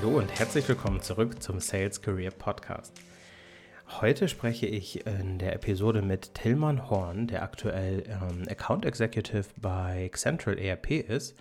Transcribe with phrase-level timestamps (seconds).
[0.00, 3.02] Hallo und herzlich willkommen zurück zum Sales Career Podcast.
[4.00, 10.08] Heute spreche ich in der Episode mit Tillmann Horn, der aktuell ähm, Account Executive bei
[10.14, 11.36] Central ERP ist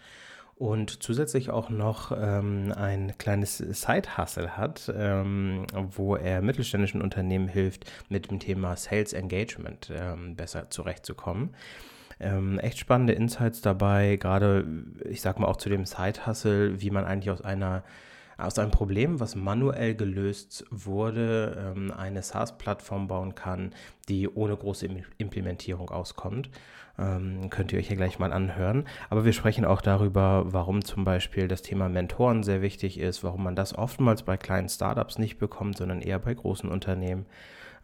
[0.56, 7.86] und zusätzlich auch noch ähm, ein kleines Side-Hustle hat, ähm, wo er mittelständischen Unternehmen hilft,
[8.10, 11.54] mit dem Thema Sales Engagement ähm, besser zurechtzukommen.
[12.20, 14.66] Ähm, echt spannende Insights dabei, gerade,
[15.08, 17.84] ich sag mal auch zu dem Side-Hustle, wie man eigentlich aus einer
[18.38, 23.72] aus einem Problem, was manuell gelöst wurde, ähm, eine SaaS-Plattform bauen kann,
[24.10, 24.88] die ohne große
[25.18, 26.50] Implementierung auskommt.
[27.00, 28.86] Ähm, könnt ihr euch hier gleich mal anhören.
[29.10, 33.44] Aber wir sprechen auch darüber, warum zum Beispiel das Thema Mentoren sehr wichtig ist, warum
[33.44, 37.26] man das oftmals bei kleinen Startups nicht bekommt, sondern eher bei großen Unternehmen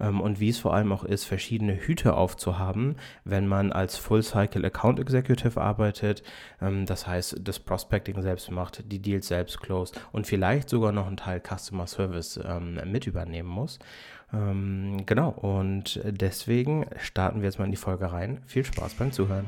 [0.04, 4.66] ähm, und wie es vor allem auch ist, verschiedene Hüte aufzuhaben, wenn man als Full-Cycle
[4.66, 6.24] Account Executive arbeitet.
[6.62, 11.08] Ähm, das heißt, das Prospecting selbst macht, die Deals selbst closed und vielleicht sogar noch
[11.08, 13.80] einen Teil Customer Service ähm, mit übernehmen muss.
[14.34, 18.42] Ähm, genau, und deswegen starten wir jetzt mal in die Folge rein.
[18.46, 19.46] Viel Spaß beim Zuhören.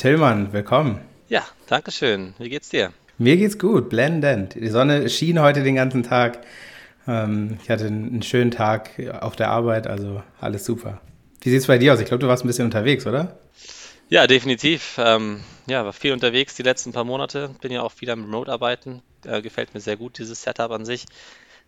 [0.00, 0.98] Tillmann, willkommen.
[1.28, 2.32] Ja, danke schön.
[2.38, 2.90] Wie geht's dir?
[3.18, 4.54] Mir geht's gut, blendend.
[4.54, 6.38] Die Sonne schien heute den ganzen Tag.
[7.06, 11.02] Ähm, ich hatte einen schönen Tag auf der Arbeit, also alles super.
[11.42, 12.00] Wie sieht's bei dir aus?
[12.00, 13.36] Ich glaube, du warst ein bisschen unterwegs, oder?
[14.08, 14.96] Ja, definitiv.
[14.96, 17.50] Ähm, ja, war viel unterwegs die letzten paar Monate.
[17.60, 19.02] Bin ja auch wieder im Remote-Arbeiten.
[19.26, 21.04] Äh, gefällt mir sehr gut, dieses Setup an sich.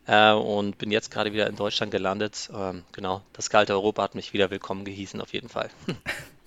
[0.06, 2.48] Äh, und bin jetzt gerade wieder in Deutschland gelandet.
[2.56, 5.68] Ähm, genau, das kalte Europa hat mich wieder willkommen gehießen, auf jeden Fall.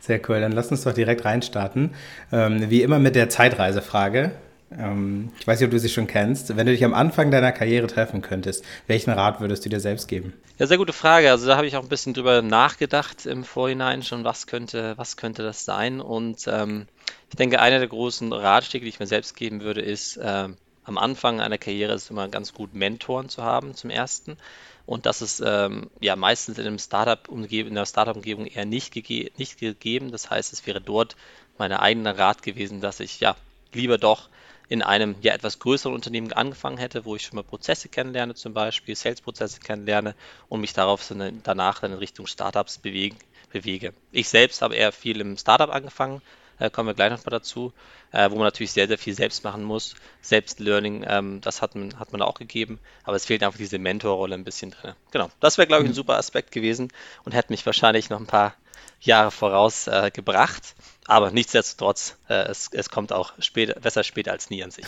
[0.00, 1.94] Sehr cool, dann lass uns doch direkt reinstarten.
[2.32, 4.32] Ähm, wie immer mit der Zeitreisefrage.
[4.78, 6.56] Ähm, ich weiß nicht, ob du sie schon kennst.
[6.56, 10.08] Wenn du dich am Anfang deiner Karriere treffen könntest, welchen Rat würdest du dir selbst
[10.08, 10.32] geben?
[10.58, 11.30] Ja, sehr gute Frage.
[11.30, 15.16] Also da habe ich auch ein bisschen drüber nachgedacht im Vorhinein schon, was könnte, was
[15.16, 16.00] könnte das sein?
[16.00, 16.86] Und ähm,
[17.30, 20.48] ich denke, einer der großen Ratschläge, die ich mir selbst geben würde, ist, äh,
[20.84, 24.36] am Anfang einer Karriere ist immer ganz gut, Mentoren zu haben, zum ersten.
[24.86, 28.92] Und das ist ähm, ja meistens in, einem Startup -Umgebung, in der Startup-Umgebung eher nicht,
[28.92, 30.10] gege nicht gegeben.
[30.10, 31.16] Das heißt, es wäre dort
[31.58, 33.36] mein eigener Rat gewesen, dass ich ja
[33.72, 34.28] lieber doch
[34.68, 38.54] in einem ja etwas größeren Unternehmen angefangen hätte, wo ich schon mal Prozesse kennenlerne, zum
[38.54, 40.14] Beispiel Sales-Prozesse kennenlerne
[40.48, 41.06] und mich darauf
[41.42, 43.16] danach dann in Richtung Startups bewege.
[44.10, 46.22] Ich selbst habe eher viel im Startup angefangen,
[46.58, 47.72] äh, kommen wir gleich noch mal dazu,
[48.12, 49.94] äh, wo man natürlich sehr, sehr viel selbst machen muss.
[50.22, 54.34] Selbstlearning, ähm, das hat man, hat man auch gegeben, aber es fehlt einfach diese Mentorrolle
[54.34, 54.94] ein bisschen drin.
[55.10, 55.96] Genau, das wäre, glaube ich, ein mhm.
[55.96, 56.88] super Aspekt gewesen
[57.24, 58.54] und hätte mich wahrscheinlich noch ein paar
[59.00, 60.74] Jahre voraus äh, gebracht.
[61.06, 64.86] Aber nichtsdestotrotz, äh, es, es kommt auch später, besser später als nie an sich.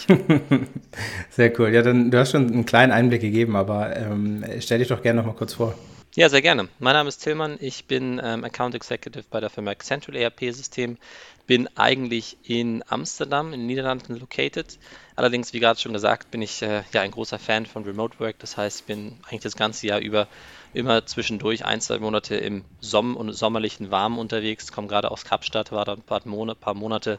[1.30, 1.74] Sehr cool.
[1.74, 5.20] Ja, dann du hast schon einen kleinen Einblick gegeben, aber ähm, stell dich doch gerne
[5.20, 5.74] noch mal kurz vor.
[6.14, 6.68] Ja, sehr gerne.
[6.78, 7.58] Mein Name ist Tillmann.
[7.60, 10.96] Ich bin ähm, Account Executive bei der Firma Central ERP System.
[11.46, 14.78] Bin eigentlich in Amsterdam, in den Niederlanden located.
[15.14, 18.38] Allerdings, wie gerade schon gesagt, bin ich äh, ja ein großer Fan von Remote Work.
[18.40, 20.28] Das heißt, ich bin eigentlich das ganze Jahr über
[20.74, 24.72] immer zwischendurch ein, zwei Monate im Somm und sommerlichen Warmen unterwegs.
[24.72, 27.18] Komme gerade aus Kapstadt, war da ein paar Monate, paar Monate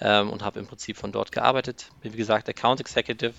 [0.00, 1.90] ähm, und habe im Prinzip von dort gearbeitet.
[2.02, 3.34] Bin, wie gesagt, Account Executive.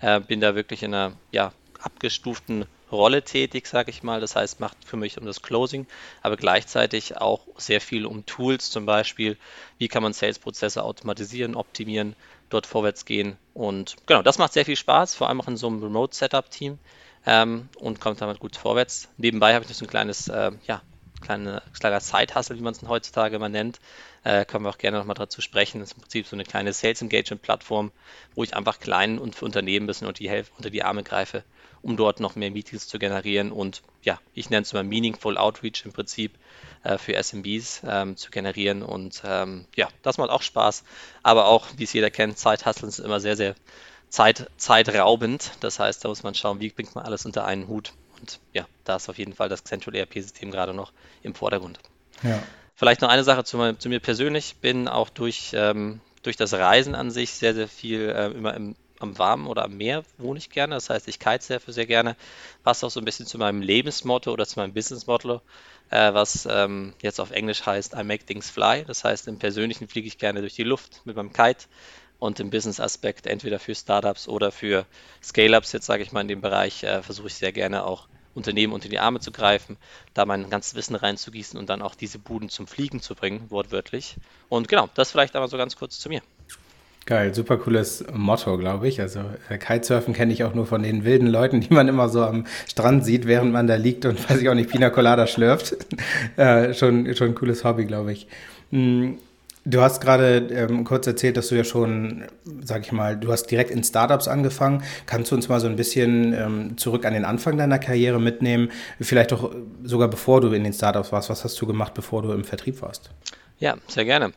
[0.00, 1.52] Äh, bin da wirklich in einer ja,
[1.84, 4.20] abgestuften Rolle tätig, sage ich mal.
[4.20, 5.86] Das heißt, macht für mich um das Closing,
[6.20, 9.38] aber gleichzeitig auch sehr viel um Tools, zum Beispiel,
[9.78, 12.14] wie kann man Sales-Prozesse automatisieren, optimieren,
[12.50, 13.38] dort vorwärts gehen.
[13.54, 16.78] Und genau, das macht sehr viel Spaß, vor allem auch in so einem Remote-Setup-Team
[17.26, 19.08] ähm, und kommt damit gut vorwärts.
[19.16, 20.82] Nebenbei habe ich noch so ein kleines, äh, ja,
[21.22, 23.80] kleine, kleiner Side-Hustle, wie man es heutzutage immer nennt.
[24.24, 25.80] Äh, können wir auch gerne nochmal dazu sprechen.
[25.80, 27.90] Das ist im Prinzip so eine kleine Sales-Engagement-Plattform,
[28.34, 31.42] wo ich einfach kleinen und für Unternehmen ein bisschen unter die, unter die Arme greife
[31.82, 35.84] um dort noch mehr Meetings zu generieren und ja, ich nenne es mal Meaningful Outreach
[35.84, 36.32] im Prinzip
[36.84, 40.84] äh, für SMBs ähm, zu generieren und ähm, ja, das macht auch Spaß,
[41.22, 43.54] aber auch, wie es jeder kennt, Zeithusteln ist immer sehr, sehr
[44.08, 47.92] Zeit, zeitraubend, das heißt, da muss man schauen, wie bringt man alles unter einen Hut
[48.20, 50.92] und ja, da ist auf jeden Fall das Central ERP-System gerade noch
[51.22, 51.80] im Vordergrund.
[52.22, 52.42] Ja.
[52.74, 56.94] Vielleicht noch eine Sache zu, zu mir persönlich, bin auch durch, ähm, durch das Reisen
[56.94, 60.50] an sich sehr, sehr viel äh, immer im am Warmen oder am Meer wohne ich
[60.50, 60.74] gerne.
[60.74, 62.16] Das heißt, ich kitesurfe sehr gerne.
[62.62, 65.40] Passt auch so ein bisschen zu meinem Lebensmotto oder zu meinem Businessmotto,
[65.90, 68.84] äh, was ähm, jetzt auf Englisch heißt I make things fly.
[68.86, 71.66] Das heißt, im Persönlichen fliege ich gerne durch die Luft mit meinem Kite
[72.18, 74.86] und im Business-Aspekt entweder für Startups oder für
[75.22, 78.72] Scale-Ups, jetzt sage ich mal in dem Bereich, äh, versuche ich sehr gerne auch Unternehmen
[78.72, 79.76] unter die Arme zu greifen,
[80.14, 84.16] da mein ganzes Wissen reinzugießen und dann auch diese Buden zum Fliegen zu bringen, wortwörtlich.
[84.48, 86.22] Und genau, das vielleicht aber so ganz kurz zu mir.
[87.04, 89.00] Geil, super cooles Motto, glaube ich.
[89.00, 92.22] Also äh, Kitesurfen kenne ich auch nur von den wilden Leuten, die man immer so
[92.22, 95.76] am Strand sieht, während man da liegt und weiß ich auch nicht, Pina Colada schlürft.
[96.36, 98.28] äh, schon, schon ein cooles Hobby, glaube ich.
[98.70, 99.14] Mm,
[99.64, 102.22] du hast gerade ähm, kurz erzählt, dass du ja schon,
[102.62, 104.84] sag ich mal, du hast direkt in Startups angefangen.
[105.06, 108.70] Kannst du uns mal so ein bisschen ähm, zurück an den Anfang deiner Karriere mitnehmen?
[109.00, 109.52] Vielleicht doch
[109.82, 111.30] sogar bevor du in den Startups warst.
[111.30, 113.10] Was hast du gemacht, bevor du im Vertrieb warst?
[113.58, 114.32] Ja, sehr gerne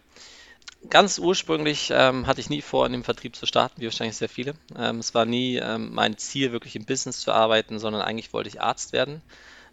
[0.90, 4.30] ganz ursprünglich ähm, hatte ich nie vor, in dem Vertrieb zu starten, wie wahrscheinlich sehr
[4.30, 4.54] viele.
[4.78, 8.50] Ähm, es war nie ähm, mein Ziel, wirklich im Business zu arbeiten, sondern eigentlich wollte
[8.50, 9.22] ich Arzt werden.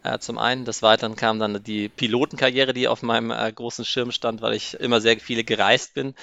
[0.03, 0.65] Äh, zum einen.
[0.65, 4.73] Des Weiteren kam dann die Pilotenkarriere, die auf meinem äh, großen Schirm stand, weil ich
[4.75, 6.13] immer sehr viele gereist bin.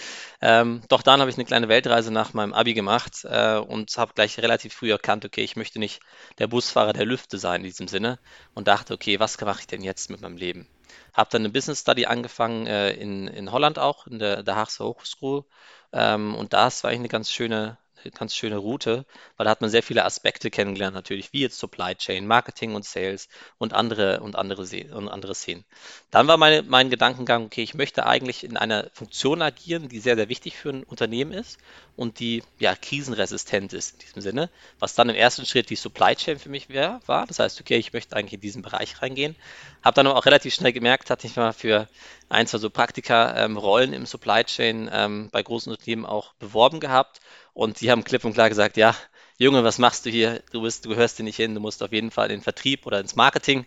[0.43, 4.13] Ähm, doch dann habe ich eine kleine Weltreise nach meinem Abi gemacht äh, und habe
[4.15, 6.01] gleich relativ früh erkannt, okay, ich möchte nicht
[6.39, 8.19] der Busfahrer der Lüfte sein in diesem Sinne
[8.55, 10.69] und dachte, okay, was mache ich denn jetzt mit meinem Leben?
[11.13, 14.85] Habe dann eine Business Study angefangen äh, in, in Holland auch, in der, der Haagse
[14.85, 15.45] Hochschule.
[15.93, 17.79] Ähm, und das war eigentlich eine ganz schöne,
[18.15, 19.05] ganz schöne Route,
[19.37, 22.85] weil da hat man sehr viele Aspekte kennengelernt, natürlich, wie jetzt Supply Chain, Marketing und
[22.85, 24.63] Sales und andere und andere,
[24.95, 25.65] und andere Szenen.
[26.11, 30.17] Dann war meine, mein Gedankengang, okay, ich möchte eigentlich in einer Funktion agieren, die sehr,
[30.17, 31.59] sehr wichtig für ein Unternehmen ist
[31.97, 36.17] und die ja krisenresistent ist in diesem Sinne, was dann im ersten Schritt die Supply
[36.17, 37.27] Chain für mich wär, war.
[37.27, 39.37] Das heißt, okay, ich möchte eigentlich in diesen Bereich reingehen.
[39.83, 41.89] Habe dann aber auch relativ schnell gemerkt, hatte ich mal für
[42.31, 47.21] ein, zwei so Praktika-Rollen ähm, im Supply Chain ähm, bei großen Unternehmen auch beworben gehabt
[47.55, 48.95] und die haben klipp und klar gesagt, ja,
[49.39, 50.43] Junge, was machst du hier?
[50.53, 52.87] Du bist, du gehörst hier nicht hin, du musst auf jeden Fall in den Vertrieb
[52.87, 53.67] oder ins Marketing.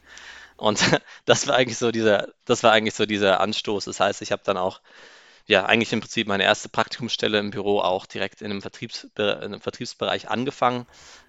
[0.55, 0.79] Und
[1.25, 3.85] das war eigentlich so dieser, das war eigentlich so dieser Anstoß.
[3.85, 4.81] Das heißt, ich habe dann auch
[5.45, 9.23] ja, eigentlich im Prinzip meine erste Praktikumsstelle im Büro auch direkt in einem, Vertriebs, in
[9.23, 10.85] einem Vertriebsbereich angefangen.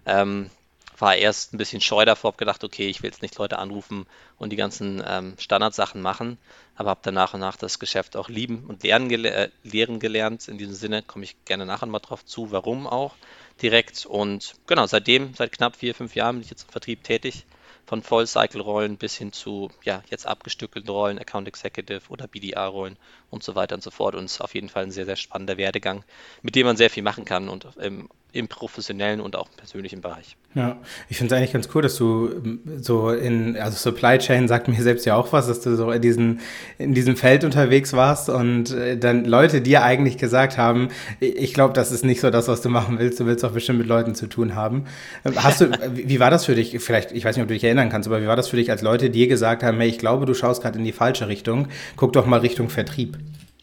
[0.06, 0.50] Ähm,
[0.98, 4.06] war erst ein bisschen scheu davor, habe gedacht, okay, ich will jetzt nicht Leute anrufen
[4.38, 6.38] und die ganzen ähm, Standardsachen machen,
[6.76, 9.98] aber habe dann nach und nach das Geschäft auch lieben und lernen, gele äh, lehren
[9.98, 10.48] gelernt.
[10.48, 13.14] In diesem Sinne komme ich gerne nachher mal drauf zu, warum auch
[13.62, 14.06] direkt.
[14.06, 17.44] Und genau, seitdem, seit knapp vier, fünf Jahren bin ich jetzt im Vertrieb tätig
[17.86, 22.96] von Vollcycle-Rollen bis hin zu ja, jetzt abgestückelten Rollen, Account Executive oder BDA-Rollen
[23.30, 24.14] und so weiter und so fort.
[24.14, 26.04] Und es ist auf jeden Fall ein sehr, sehr spannender Werdegang,
[26.42, 30.00] mit dem man sehr viel machen kann und im, im professionellen und auch im persönlichen
[30.00, 30.36] Bereich.
[30.54, 30.76] Ja,
[31.08, 34.66] ich finde es eigentlich ganz cool, dass du ähm, so in, also Supply Chain sagt
[34.66, 36.40] mir selbst ja auch was, dass du so in, diesen,
[36.78, 40.88] in diesem Feld unterwegs warst und äh, dann Leute dir eigentlich gesagt haben,
[41.20, 43.78] ich glaube, das ist nicht so das, was du machen willst, du willst auch bestimmt
[43.78, 44.86] mit Leuten zu tun haben.
[45.24, 47.64] Ähm, hast du, wie war das für dich, vielleicht, ich weiß nicht, ob du dich
[47.64, 49.98] erinnern kannst, aber wie war das für dich, als Leute dir gesagt haben, hey, ich
[49.98, 53.16] glaube, du schaust gerade in die falsche Richtung, guck doch mal Richtung Vertrieb?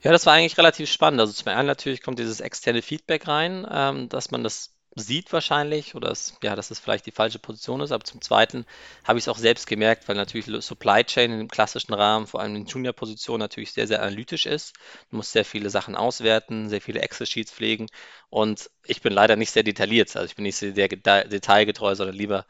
[0.03, 1.19] Ja, das war eigentlich relativ spannend.
[1.19, 5.95] Also zum einen natürlich kommt dieses externe Feedback rein, ähm, dass man das sieht wahrscheinlich
[5.95, 8.65] oder es, ja, dass es vielleicht die falsche Position ist, aber zum Zweiten
[9.05, 12.55] habe ich es auch selbst gemerkt, weil natürlich Supply Chain im klassischen Rahmen, vor allem
[12.57, 14.73] in Junior-Positionen, natürlich sehr, sehr analytisch ist.
[15.09, 17.87] Du musst sehr viele Sachen auswerten, sehr viele Excel-Sheets pflegen
[18.29, 22.45] und ich bin leider nicht sehr detailliert, also ich bin nicht sehr detailgetreu, sondern lieber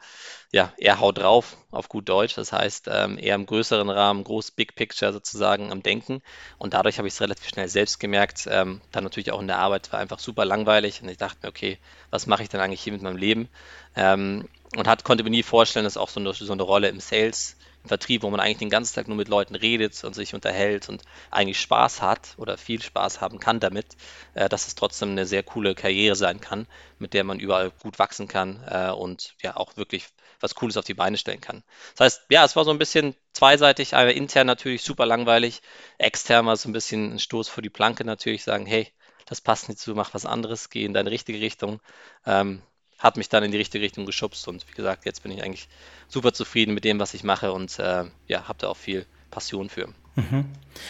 [0.52, 2.34] ja, eher haut drauf auf gut Deutsch.
[2.34, 6.22] Das heißt, ähm, eher im größeren Rahmen, groß Big Picture sozusagen am Denken.
[6.58, 8.46] Und dadurch habe ich es relativ schnell selbst gemerkt.
[8.50, 11.48] Ähm, dann natürlich auch in der Arbeit war einfach super langweilig und ich dachte mir,
[11.48, 11.78] okay,
[12.10, 13.48] was mache ich denn eigentlich hier mit meinem Leben?
[13.96, 14.46] Ähm,
[14.76, 17.56] und hat, konnte mir nie vorstellen, dass auch so eine, so eine Rolle im Sales
[17.82, 20.88] im Vertrieb, wo man eigentlich den ganzen Tag nur mit Leuten redet und sich unterhält
[20.88, 23.96] und eigentlich Spaß hat oder viel Spaß haben kann damit,
[24.34, 26.66] äh, dass es trotzdem eine sehr coole Karriere sein kann,
[26.98, 30.06] mit der man überall gut wachsen kann äh, und ja auch wirklich
[30.42, 31.62] was Cooles auf die Beine stellen kann.
[31.96, 35.62] Das heißt, ja, es war so ein bisschen zweiseitig, aber intern natürlich super langweilig,
[35.98, 38.92] extern war es so ein bisschen ein Stoß vor die Planke natürlich, sagen, hey,
[39.26, 41.80] das passt nicht zu, mach was anderes, geh in deine richtige Richtung.
[42.26, 42.62] Ähm,
[42.98, 45.68] hat mich dann in die richtige Richtung geschubst und wie gesagt, jetzt bin ich eigentlich
[46.08, 49.68] super zufrieden mit dem, was ich mache und äh, ja, habe da auch viel Passion
[49.68, 49.92] für.
[50.16, 50.44] Mhm.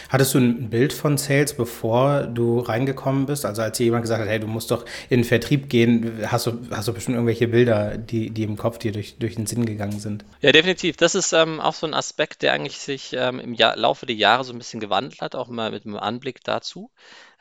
[0.09, 3.45] Hattest du ein Bild von Sales, bevor du reingekommen bist?
[3.45, 6.59] Also als jemand gesagt hat, hey, du musst doch in den Vertrieb gehen, hast du,
[6.71, 9.99] hast du bestimmt irgendwelche Bilder, die, die im Kopf dir durch, durch den Sinn gegangen
[9.99, 10.25] sind?
[10.41, 10.97] Ja, definitiv.
[10.97, 14.15] Das ist ähm, auch so ein Aspekt, der eigentlich sich ähm, im Jahr, Laufe der
[14.15, 16.89] Jahre so ein bisschen gewandelt hat, auch mal mit einem Anblick dazu.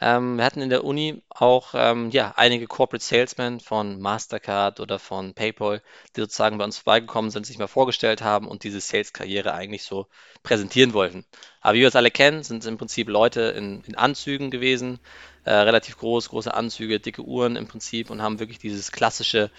[0.01, 4.99] Ähm, wir hatten in der Uni auch ähm, ja, einige Corporate Salesmen von Mastercard oder
[4.99, 5.81] von PayPal,
[6.17, 10.09] die sozusagen bei uns vorbeigekommen sind, sich mal vorgestellt haben und diese Sales-Karriere eigentlich so
[10.43, 11.25] präsentieren wollten.
[11.63, 14.99] Aber wie wir es alle kennen, sind es im Prinzip Leute in, in Anzügen gewesen,
[15.45, 19.51] äh, relativ groß, große Anzüge, dicke Uhren im Prinzip und haben wirklich dieses klassische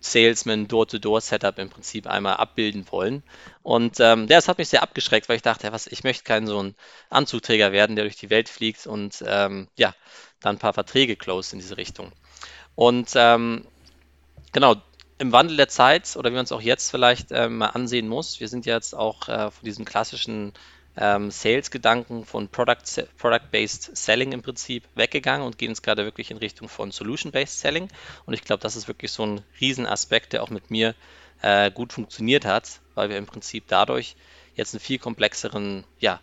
[0.00, 3.22] Salesman Door-to-Door-Setup im Prinzip einmal abbilden wollen.
[3.62, 6.62] Und ähm, das hat mich sehr abgeschreckt, weil ich dachte, was, ich möchte kein so
[6.62, 6.74] ein
[7.10, 9.94] Anzugträger werden, der durch die Welt fliegt und ähm, ja,
[10.40, 12.12] dann ein paar Verträge closed in diese Richtung.
[12.74, 13.66] Und ähm,
[14.52, 14.76] genau,
[15.18, 18.40] im Wandel der Zeit oder wie man es auch jetzt vielleicht äh, mal ansehen muss,
[18.40, 20.54] wir sind jetzt auch äh, von diesem klassischen
[20.96, 26.36] ähm, Sales-Gedanken von Product-Based Product Selling im Prinzip weggegangen und gehen jetzt gerade wirklich in
[26.36, 27.88] Richtung von Solution-Based Selling.
[28.26, 30.94] Und ich glaube, das ist wirklich so ein Riesenaspekt, der auch mit mir
[31.42, 34.16] äh, gut funktioniert hat, weil wir im Prinzip dadurch
[34.56, 36.20] jetzt einen viel komplexeren, ja,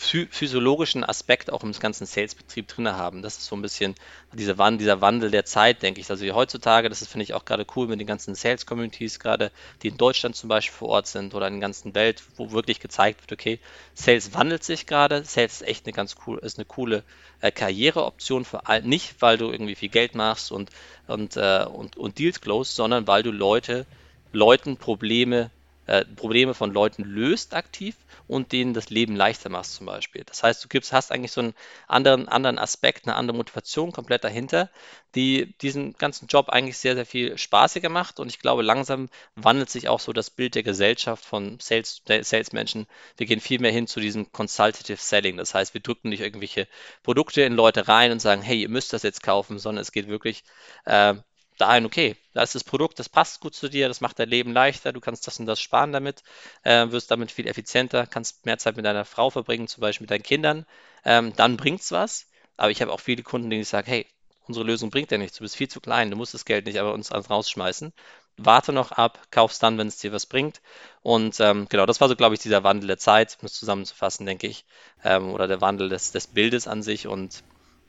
[0.00, 3.20] physiologischen Aspekt auch im ganzen Sales-Betrieb drin haben.
[3.20, 3.96] Das ist so ein bisschen
[4.32, 6.08] dieser Wandel, dieser Wandel der Zeit, denke ich.
[6.08, 9.50] Also heutzutage, das finde ich auch gerade cool mit den ganzen Sales-Communities, gerade
[9.82, 12.78] die in Deutschland zum Beispiel vor Ort sind oder in der ganzen Welt, wo wirklich
[12.78, 13.58] gezeigt wird, okay,
[13.94, 17.02] Sales wandelt sich gerade, Sales ist echt eine ganz cool, ist eine coole
[17.40, 20.70] äh, Karriereoption für all, nicht, weil du irgendwie viel Geld machst und,
[21.08, 23.84] und, äh, und, und Deals close, sondern weil du Leute,
[24.32, 25.50] Leuten Probleme
[25.88, 30.22] äh, Probleme von Leuten löst aktiv und denen das Leben leichter machst zum Beispiel.
[30.24, 31.54] Das heißt, du gibst, hast eigentlich so einen
[31.86, 34.70] anderen, anderen Aspekt, eine andere Motivation komplett dahinter,
[35.14, 39.70] die diesen ganzen Job eigentlich sehr, sehr viel spaßiger macht und ich glaube, langsam wandelt
[39.70, 42.86] sich auch so das Bild der Gesellschaft von Sales, Salesmenschen.
[43.16, 45.38] Wir gehen viel mehr hin zu diesem Consultative Selling.
[45.38, 46.68] Das heißt, wir drücken nicht irgendwelche
[47.02, 50.08] Produkte in Leute rein und sagen, hey, ihr müsst das jetzt kaufen, sondern es geht
[50.08, 50.44] wirklich
[50.84, 51.14] äh,
[51.60, 54.52] dahin, okay, da ist das Produkt, das passt gut zu dir, das macht dein Leben
[54.52, 56.22] leichter, du kannst das und das sparen damit,
[56.62, 60.10] äh, wirst damit viel effizienter, kannst mehr Zeit mit deiner Frau verbringen, zum Beispiel mit
[60.10, 60.66] deinen Kindern,
[61.04, 62.26] ähm, dann es was.
[62.56, 64.06] Aber ich habe auch viele Kunden, die sagen, hey,
[64.48, 66.80] unsere Lösung bringt ja nichts, du bist viel zu klein, du musst das Geld nicht
[66.80, 67.92] aber uns rausschmeißen.
[68.38, 70.60] Warte noch ab, kauf's dann, wenn es dir was bringt.
[71.02, 74.26] Und ähm, genau, das war so, glaube ich, dieser Wandel der Zeit, um es zusammenzufassen,
[74.26, 74.64] denke ich,
[75.02, 77.08] ähm, oder der Wandel des, des Bildes an sich.
[77.08, 77.42] Und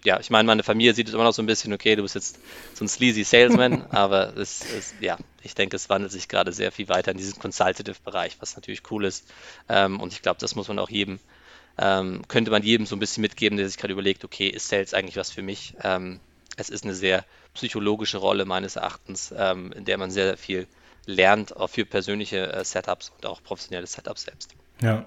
[0.05, 2.15] ja, ich meine, meine Familie sieht es immer noch so ein bisschen, okay, du bist
[2.15, 2.39] jetzt
[2.73, 6.71] so ein sleazy Salesman, aber es, es, ja, ich denke, es wandelt sich gerade sehr
[6.71, 9.25] viel weiter in diesen Consultative-Bereich, was natürlich cool ist.
[9.67, 11.19] Ähm, und ich glaube, das muss man auch jedem,
[11.77, 14.93] ähm, könnte man jedem so ein bisschen mitgeben, der sich gerade überlegt, okay, ist Sales
[14.93, 15.75] eigentlich was für mich?
[15.83, 16.19] Ähm,
[16.55, 20.67] es ist eine sehr psychologische Rolle meines Erachtens, ähm, in der man sehr, sehr viel
[21.05, 24.53] lernt, auch für persönliche äh, Setups und auch professionelle Setups selbst.
[24.81, 25.03] Ja,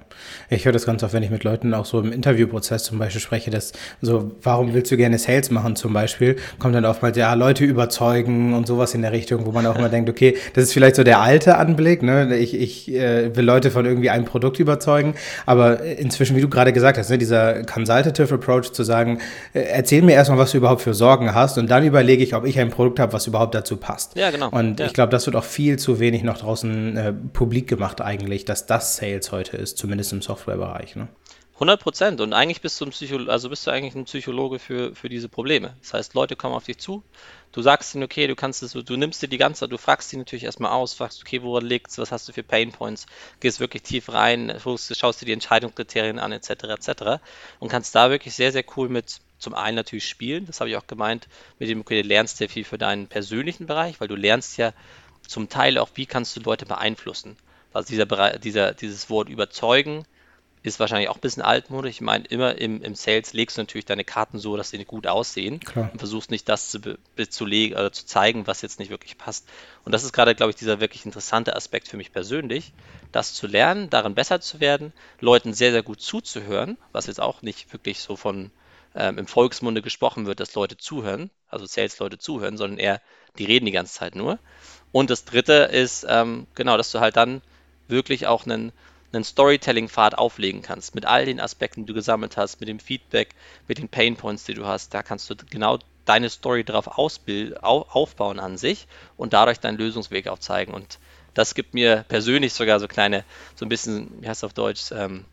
[0.50, 3.22] ich höre das ganz oft, wenn ich mit Leuten auch so im Interviewprozess zum Beispiel
[3.22, 7.32] spreche, dass so, warum willst du gerne Sales machen zum Beispiel, kommt dann oftmals, ja,
[7.32, 10.74] Leute überzeugen und sowas in der Richtung, wo man auch immer denkt, okay, das ist
[10.74, 12.36] vielleicht so der alte Anblick, ne?
[12.36, 15.14] Ich, ich äh, will Leute von irgendwie einem Produkt überzeugen,
[15.46, 19.20] aber inzwischen, wie du gerade gesagt hast, ne, dieser Consultative Approach zu sagen,
[19.54, 22.44] äh, erzähl mir erstmal, was du überhaupt für Sorgen hast und dann überlege ich, ob
[22.44, 24.16] ich ein Produkt habe, was überhaupt dazu passt.
[24.16, 24.50] Ja, genau.
[24.50, 24.86] Und ja.
[24.86, 28.66] ich glaube, das wird auch viel zu wenig noch draußen äh, publik gemacht eigentlich, dass
[28.66, 30.96] das Sales heute ist ist, zumindest im Softwarebereich.
[30.96, 31.08] Ne?
[31.62, 32.20] 100 Prozent.
[32.20, 35.28] Und eigentlich bist du ein Psycho also bist du eigentlich ein Psychologe für, für diese
[35.28, 35.76] Probleme.
[35.80, 37.04] Das heißt, Leute kommen auf dich zu,
[37.52, 40.16] du sagst ihnen, okay, du kannst es, du nimmst dir die ganze, du fragst sie
[40.16, 43.06] natürlich erstmal aus, fragst, okay, woran liegt's, was hast du für Pain Points,
[43.38, 46.50] gehst wirklich tief rein, schaust dir die Entscheidungskriterien an, etc.
[46.50, 47.22] etc.
[47.60, 50.76] und kannst da wirklich sehr, sehr cool mit zum einen natürlich spielen, das habe ich
[50.76, 51.28] auch gemeint,
[51.58, 54.72] mit dem, okay, du lernst sehr viel für deinen persönlichen Bereich, weil du lernst ja
[55.26, 57.36] zum Teil auch, wie kannst du Leute beeinflussen.
[57.72, 60.04] Also dieser, dieser, dieses Wort überzeugen
[60.62, 61.90] ist wahrscheinlich auch ein bisschen altmodisch.
[61.90, 65.06] Ich meine, immer im, im Sales legst du natürlich deine Karten so, dass sie gut
[65.06, 65.90] aussehen Klar.
[65.92, 66.98] und versuchst nicht das zu,
[67.28, 69.48] zu, legen, oder zu zeigen, was jetzt nicht wirklich passt.
[69.84, 72.72] Und das ist gerade, glaube ich, dieser wirklich interessante Aspekt für mich persönlich,
[73.10, 77.42] das zu lernen, darin besser zu werden, Leuten sehr, sehr gut zuzuhören, was jetzt auch
[77.42, 78.52] nicht wirklich so von
[78.94, 83.00] ähm, im Volksmunde gesprochen wird, dass Leute zuhören, also Sales-Leute zuhören, sondern eher,
[83.38, 84.38] die reden die ganze Zeit nur.
[84.92, 87.42] Und das dritte ist, ähm, genau, dass du halt dann
[87.92, 88.72] wirklich auch einen,
[89.12, 93.36] einen Storytelling-Pfad auflegen kannst, mit all den Aspekten, die du gesammelt hast, mit dem Feedback,
[93.68, 94.92] mit den Painpoints, die du hast.
[94.92, 100.26] Da kannst du genau deine Story darauf ausbild, aufbauen an sich und dadurch deinen Lösungsweg
[100.26, 100.74] aufzeigen.
[100.74, 100.98] Und
[101.34, 104.90] das gibt mir persönlich sogar so kleine, so ein bisschen, wie heißt es auf Deutsch,
[104.90, 105.24] ähm,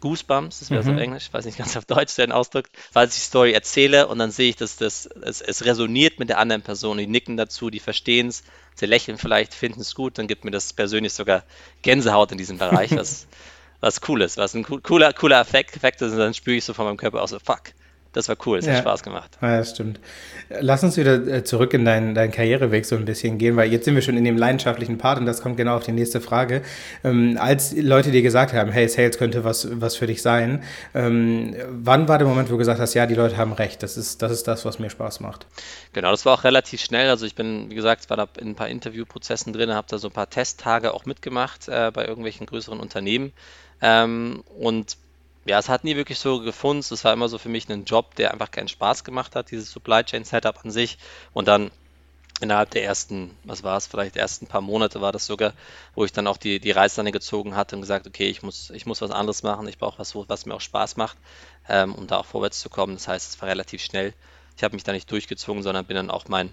[0.00, 0.86] Goosebumps, das wäre mhm.
[0.86, 4.08] so Englisch, ich weiß nicht ganz auf Deutsch den Ausdruck, weil ich die Story erzähle
[4.08, 7.36] und dann sehe ich, dass das, es, es resoniert mit der anderen Person, die nicken
[7.36, 8.44] dazu, die verstehen es,
[8.76, 11.44] sie lächeln vielleicht, finden es gut, dann gibt mir das persönlich sogar
[11.82, 13.26] Gänsehaut in diesem Bereich, was,
[13.80, 16.74] was cool ist, was ein cooler, cooler Effekt, Effekt ist und dann spüre ich so
[16.74, 17.72] von meinem Körper auch so, fuck,
[18.16, 18.72] das war cool, es ja.
[18.72, 19.36] hat Spaß gemacht.
[19.42, 20.00] Ja, das stimmt.
[20.48, 23.84] Lass uns wieder äh, zurück in deinen, deinen Karriereweg so ein bisschen gehen, weil jetzt
[23.84, 26.62] sind wir schon in dem leidenschaftlichen Part und das kommt genau auf die nächste Frage.
[27.04, 30.62] Ähm, als Leute dir gesagt haben, hey, Sales könnte was, was für dich sein,
[30.94, 33.98] ähm, wann war der Moment, wo du gesagt hast, ja, die Leute haben recht, das
[33.98, 35.46] ist, das ist das, was mir Spaß macht?
[35.92, 37.10] Genau, das war auch relativ schnell.
[37.10, 40.08] Also ich bin, wie gesagt, war da in ein paar Interviewprozessen drin, habe da so
[40.08, 43.34] ein paar Testtage auch mitgemacht äh, bei irgendwelchen größeren Unternehmen.
[43.82, 44.96] Ähm, und
[45.46, 46.80] ja, es hat nie wirklich so gefunden.
[46.80, 49.70] Es war immer so für mich ein Job, der einfach keinen Spaß gemacht hat, dieses
[49.70, 50.98] Supply Chain Setup an sich.
[51.32, 51.70] Und dann
[52.40, 55.54] innerhalb der ersten, was war es, vielleicht ersten paar Monate war das sogar,
[55.94, 58.86] wo ich dann auch die, die Reißleine gezogen hatte und gesagt, okay, ich muss, ich
[58.86, 61.16] muss was anderes machen, ich brauche was, was mir auch Spaß macht,
[61.68, 62.94] ähm, um da auch vorwärts zu kommen.
[62.94, 64.12] Das heißt, es war relativ schnell.
[64.56, 66.52] Ich habe mich da nicht durchgezogen, sondern bin dann auch meinen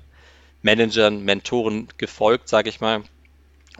[0.62, 3.04] Managern, Mentoren gefolgt, sage ich mal,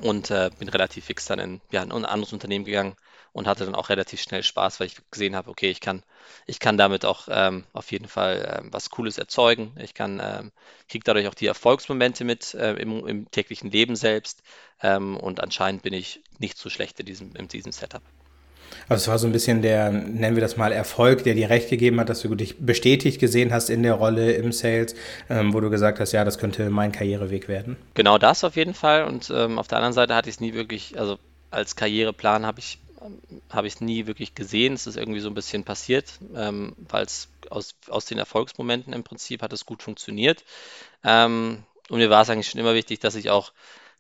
[0.02, 2.96] und äh, bin relativ fix dann in, ja, in ein anderes Unternehmen gegangen
[3.34, 6.04] und hatte dann auch relativ schnell Spaß, weil ich gesehen habe, okay, ich kann,
[6.46, 9.76] ich kann damit auch ähm, auf jeden Fall ähm, was Cooles erzeugen.
[9.80, 10.52] Ich kann, ähm,
[10.88, 14.44] kriege dadurch auch die Erfolgsmomente mit äh, im, im, täglichen Leben selbst
[14.82, 18.04] ähm, und anscheinend bin ich nicht so schlecht in diesem, in diesem Setup.
[18.88, 21.70] Also es war so ein bisschen der, nennen wir das mal, Erfolg, der dir recht
[21.70, 24.96] gegeben hat, dass du dich bestätigt gesehen hast in der Rolle im Sales,
[25.30, 27.78] ähm, wo du gesagt hast, ja, das könnte mein Karriereweg werden.
[27.94, 29.06] Genau das auf jeden Fall.
[29.06, 31.18] Und ähm, auf der anderen Seite hatte ich es nie wirklich, also
[31.52, 32.80] als Karriereplan habe ich
[33.50, 34.74] habe ich nie wirklich gesehen.
[34.74, 39.04] Es ist irgendwie so ein bisschen passiert, ähm, weil es aus, aus den Erfolgsmomenten im
[39.04, 40.44] Prinzip hat es gut funktioniert.
[41.04, 43.52] Ähm, und mir war es eigentlich schon immer wichtig, dass ich auch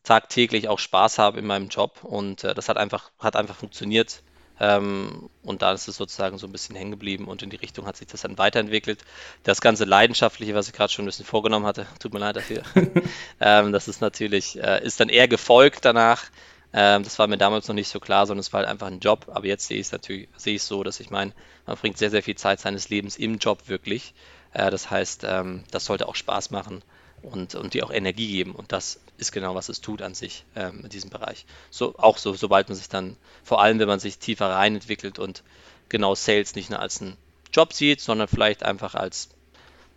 [0.03, 2.03] tagtäglich auch Spaß habe in meinem Job.
[2.03, 4.22] Und äh, das hat einfach, hat einfach funktioniert.
[4.60, 7.88] Ähm, und da ist es sozusagen so ein bisschen hängen geblieben und in die Richtung
[7.88, 9.03] hat sich das dann weiterentwickelt.
[9.41, 12.62] Das ganze Leidenschaftliche, was ich gerade schon ein bisschen vorgenommen hatte, tut mir leid dafür.
[13.41, 16.25] ähm, das ist natürlich, äh, ist dann eher gefolgt danach.
[16.74, 19.00] Ähm, das war mir damals noch nicht so klar, sondern es war halt einfach ein
[19.00, 19.27] Job.
[19.32, 21.34] Aber jetzt sehe ich es natürlich, sehe ich so, dass ich meine,
[21.65, 24.13] man bringt sehr, sehr viel Zeit seines Lebens im Job wirklich.
[24.53, 26.82] Äh, das heißt, ähm, das sollte auch Spaß machen
[27.22, 28.53] und, und dir auch Energie geben.
[28.53, 31.46] Und das ist genau, was es tut an sich ähm, in diesem Bereich.
[31.70, 35.20] So, auch so, sobald man sich dann, vor allem wenn man sich tiefer rein entwickelt
[35.20, 35.44] und
[35.89, 37.18] genau Sales nicht nur als einen
[37.51, 39.30] Job sieht, sondern vielleicht einfach als,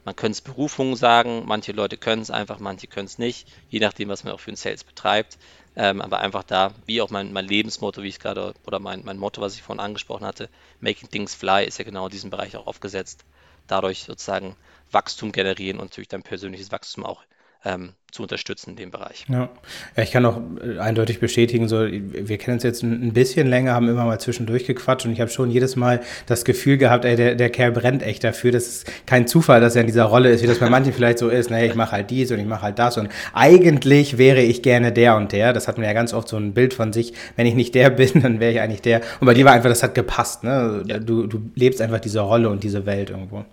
[0.05, 3.81] man könnte es Berufung sagen, manche Leute können es einfach, manche können es nicht, je
[3.81, 5.39] nachdem, was man auch für einen Sales betreibt.
[5.77, 9.19] Ähm, aber einfach da, wie auch mein, mein Lebensmotto, wie ich gerade, oder mein, mein
[9.19, 10.49] Motto, was ich vorhin angesprochen hatte,
[10.81, 13.25] Making Things Fly, ist ja genau in diesem Bereich auch aufgesetzt.
[13.67, 14.57] Dadurch sozusagen
[14.91, 17.23] Wachstum generieren und natürlich dein persönliches Wachstum auch
[17.67, 19.27] ähm, zu unterstützen in dem Bereich.
[19.29, 19.51] Ja.
[19.97, 23.75] ja, ich kann auch äh, eindeutig bestätigen, so, wir kennen uns jetzt ein bisschen länger,
[23.75, 27.17] haben immer mal zwischendurch gequatscht und ich habe schon jedes Mal das Gefühl gehabt, ey,
[27.17, 28.53] der, der Kerl brennt echt dafür.
[28.53, 31.19] Das ist kein Zufall, dass er in dieser Rolle ist, wie das bei manchen vielleicht
[31.19, 31.51] so ist.
[31.51, 34.93] Naja, ich mache halt dies und ich mache halt das und eigentlich wäre ich gerne
[34.93, 35.53] der und der.
[35.53, 37.13] Das hat man ja ganz oft so ein Bild von sich.
[37.35, 39.03] Wenn ich nicht der bin, dann wäre ich eigentlich der.
[39.21, 40.45] Und bei dir war einfach, das hat gepasst.
[40.45, 40.85] Ne?
[40.87, 40.99] Ja.
[40.99, 43.45] Du, du lebst einfach diese Rolle und diese Welt irgendwo.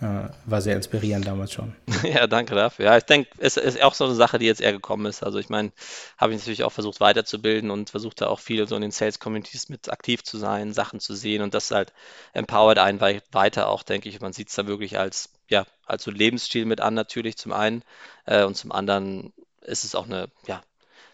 [0.00, 1.74] Äh, war sehr inspirierend damals schon.
[2.04, 2.84] Ja, danke dafür.
[2.84, 5.24] Ja, ich denke, es ist auch so eine Sache, die jetzt eher gekommen ist.
[5.24, 5.72] Also ich meine,
[6.16, 9.68] habe ich natürlich auch versucht weiterzubilden und versucht da auch viel so in den Sales-Communities
[9.68, 11.92] mit aktiv zu sein, Sachen zu sehen und das halt
[12.32, 14.20] empowert einen weiter auch, denke ich.
[14.20, 17.82] Man sieht es da wirklich als, ja, als so Lebensstil mit an natürlich zum einen
[18.26, 19.32] äh, und zum anderen
[19.62, 20.62] ist es auch eine, ja,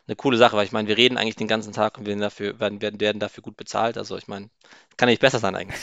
[0.07, 2.61] eine coole Sache, weil ich meine, wir reden eigentlich den ganzen Tag und werden dafür,
[2.61, 3.97] werden, werden, werden dafür gut bezahlt.
[3.97, 4.51] Also ich meine,
[4.99, 5.81] kann nicht besser sein eigentlich.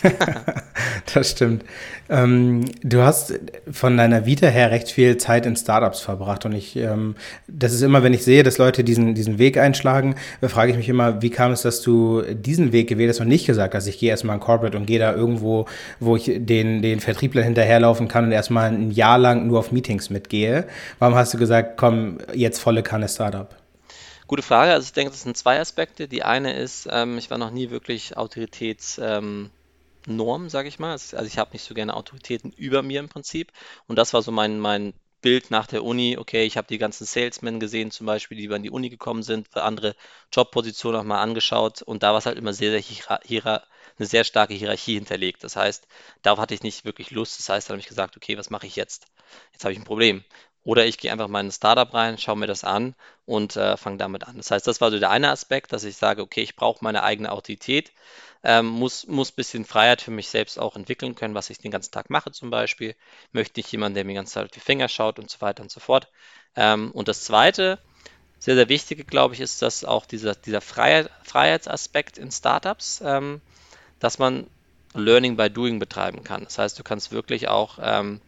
[1.14, 1.66] das stimmt.
[2.08, 3.34] Ähm, du hast
[3.72, 7.16] von deiner Vita her recht viel Zeit in Startups verbracht und ich, ähm,
[7.48, 10.88] das ist immer, wenn ich sehe, dass Leute diesen, diesen Weg einschlagen, frage ich mich
[10.88, 13.98] immer, wie kam es, dass du diesen Weg gewählt hast und nicht gesagt hast, ich
[13.98, 15.66] gehe erstmal in Corporate und gehe da irgendwo,
[16.00, 20.12] wo ich den, den Vertriebler hinterherlaufen kann und erstmal ein Jahr lang nur auf Meetings
[20.12, 20.68] mitgehe.
[21.00, 23.61] Warum hast du gesagt, komm, jetzt volle Kanne Startup?
[24.32, 24.72] Gute Frage.
[24.72, 26.08] Also ich denke, das sind zwei Aspekte.
[26.08, 29.52] Die eine ist, ähm, ich war noch nie wirklich Autoritätsnorm,
[30.08, 30.92] ähm, sage ich mal.
[30.94, 33.52] Also ich habe nicht so gerne Autoritäten über mir im Prinzip.
[33.88, 36.18] Und das war so mein, mein Bild nach der Uni.
[36.18, 39.50] Okay, ich habe die ganzen Salesmen gesehen, zum Beispiel, die über die Uni gekommen sind,
[39.50, 39.98] für andere
[40.32, 41.82] Jobpositionen auch mal angeschaut.
[41.82, 43.64] Und da war es halt immer sehr, sehr hierar
[43.98, 45.44] eine sehr starke Hierarchie hinterlegt.
[45.44, 45.88] Das heißt,
[46.22, 47.38] darauf hatte ich nicht wirklich Lust.
[47.38, 49.08] Das heißt, dann habe ich gesagt, okay, was mache ich jetzt?
[49.52, 50.24] Jetzt habe ich ein Problem.
[50.64, 52.94] Oder ich gehe einfach mal in ein Startup rein, schaue mir das an
[53.26, 54.38] und äh, fange damit an.
[54.38, 57.02] Das heißt, das war so der eine Aspekt, dass ich sage, okay, ich brauche meine
[57.04, 57.92] eigene Autorität,
[58.44, 61.72] ähm, muss, muss ein bisschen Freiheit für mich selbst auch entwickeln können, was ich den
[61.72, 62.96] ganzen Tag mache zum Beispiel.
[63.32, 65.64] Möchte nicht jemand, der mir die ganze Zeit auf die Finger schaut und so weiter
[65.64, 66.10] und so fort.
[66.56, 67.80] Ähm, und das zweite,
[68.40, 73.42] sehr, sehr wichtige, glaube ich, ist, dass auch dieser, dieser Freiheit, Freiheitsaspekt in Startups, ähm,
[74.00, 74.48] dass man
[74.94, 76.44] Learning by Doing betreiben kann.
[76.44, 78.20] Das heißt, du kannst wirklich auch ähm,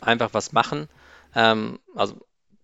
[0.00, 0.88] einfach was machen,
[1.36, 2.16] ähm, also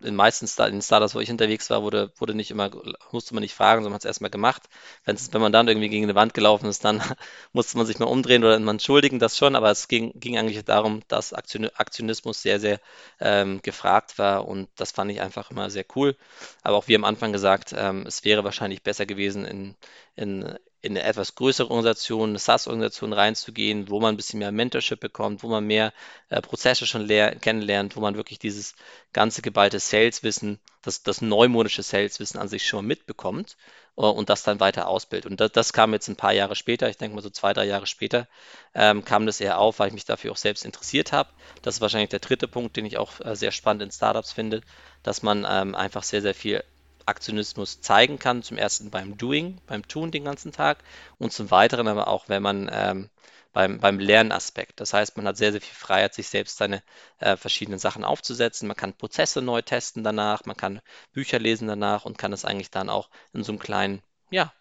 [0.02, 2.70] in meisten Star in Startups, wo ich unterwegs war, wurde, wurde nicht immer,
[3.12, 4.62] musste man nicht fragen, sondern hat es erstmal gemacht.
[5.04, 7.00] Wenn's, wenn man dann irgendwie gegen eine Wand gelaufen ist, dann
[7.52, 10.64] musste man sich mal umdrehen oder man entschuldigen, das schon, aber es ging, ging eigentlich
[10.64, 12.80] darum, dass Aktionismus sehr, sehr
[13.20, 16.16] ähm, gefragt war und das fand ich einfach immer sehr cool.
[16.62, 19.76] Aber auch wie am Anfang gesagt, ähm, es wäre wahrscheinlich besser gewesen, in,
[20.16, 24.98] in, in eine etwas größere Organisation, eine SaaS-Organisation reinzugehen, wo man ein bisschen mehr Mentorship
[24.98, 25.92] bekommt, wo man mehr
[26.28, 28.74] äh, Prozesse schon kennenlernt, wo man wirklich dieses
[29.12, 33.56] ganze geballte Sales-Wissen, das, das neumodische Sales-Wissen an sich schon mal mitbekommt
[33.96, 35.30] uh, und das dann weiter ausbildet.
[35.30, 37.64] Und das, das, kam jetzt ein paar Jahre später, ich denke mal so zwei, drei
[37.64, 38.26] Jahre später,
[38.74, 41.30] ähm, kam das eher auf, weil ich mich dafür auch selbst interessiert habe.
[41.62, 44.62] Das ist wahrscheinlich der dritte Punkt, den ich auch äh, sehr spannend in Startups finde,
[45.04, 46.64] dass man ähm, einfach sehr, sehr viel
[47.06, 48.42] Aktionismus zeigen kann.
[48.42, 50.78] Zum ersten beim Doing, beim Tun den ganzen Tag
[51.18, 53.10] und zum weiteren aber auch, wenn man ähm,
[53.52, 54.80] beim, beim Lernaspekt.
[54.80, 56.82] Das heißt, man hat sehr, sehr viel Freiheit, sich selbst seine
[57.18, 58.66] äh, verschiedenen Sachen aufzusetzen.
[58.66, 60.80] Man kann Prozesse neu testen danach, man kann
[61.12, 64.52] Bücher lesen danach und kann es eigentlich dann auch in so einem kleinen, ja,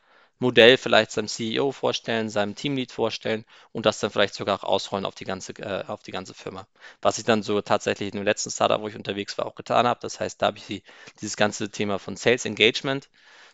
[0.42, 5.06] Modell vielleicht seinem CEO vorstellen, seinem Teamlead vorstellen und das dann vielleicht sogar auch ausrollen
[5.06, 6.66] auf die ganze, äh, auf die ganze Firma.
[7.00, 9.86] Was ich dann so tatsächlich in dem letzten Startup, wo ich unterwegs war, auch getan
[9.86, 10.00] habe.
[10.02, 10.84] Das heißt, da habe ich
[11.22, 13.08] dieses ganze Thema von Sales Engagement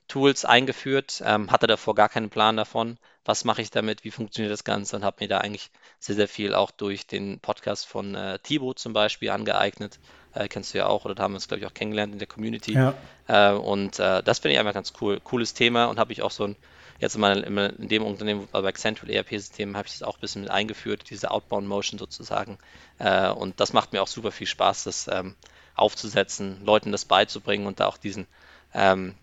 [0.08, 4.54] Tools eingeführt, ähm, hatte davor gar keinen Plan davon, was mache ich damit, wie funktioniert
[4.54, 5.69] das Ganze und habe mir da eigentlich
[6.00, 10.00] sehr, sehr viel auch durch den Podcast von äh, Thibaut zum Beispiel angeeignet.
[10.34, 12.19] Äh, kennst du ja auch, oder da haben wir uns, glaube ich, auch kennengelernt in
[12.19, 12.73] der Community.
[12.76, 12.93] Ja.
[13.28, 16.32] Äh, und äh, das finde ich einfach ganz cool, cooles Thema und habe ich auch
[16.32, 16.56] so ein
[16.99, 20.51] Jetzt meiner, in dem Unternehmen, bei Central ERP-System, habe ich das auch ein bisschen mit
[20.51, 22.57] eingeführt, diese Outbound Motion sozusagen.
[22.97, 25.36] Äh, und das macht mir auch super viel Spaß, das ähm,
[25.75, 28.25] aufzusetzen, Leuten das beizubringen und da auch diesen
[28.73, 29.15] ähm,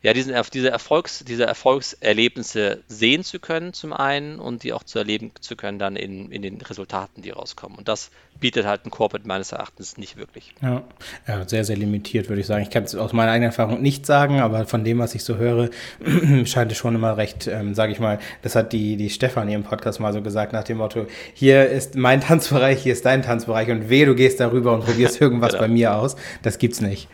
[0.00, 4.98] ja, diesen, diese, Erfolgs, diese Erfolgserlebnisse sehen zu können, zum einen, und die auch zu
[4.98, 7.76] erleben zu können, dann in, in den Resultaten, die rauskommen.
[7.76, 10.54] Und das bietet halt ein Corporate meines Erachtens nicht wirklich.
[10.62, 10.84] Ja,
[11.26, 12.62] ja sehr, sehr limitiert, würde ich sagen.
[12.62, 15.36] Ich kann es aus meiner eigenen Erfahrung nicht sagen, aber von dem, was ich so
[15.36, 15.70] höre,
[16.44, 19.64] scheint es schon immer recht, ähm, sage ich mal, das hat die, die Stefan im
[19.64, 23.68] Podcast mal so gesagt, nach dem Motto, hier ist mein Tanzbereich, hier ist dein Tanzbereich
[23.70, 25.62] und weh, du gehst darüber und probierst irgendwas genau.
[25.62, 26.14] bei mir aus.
[26.42, 27.08] Das gibt's nicht.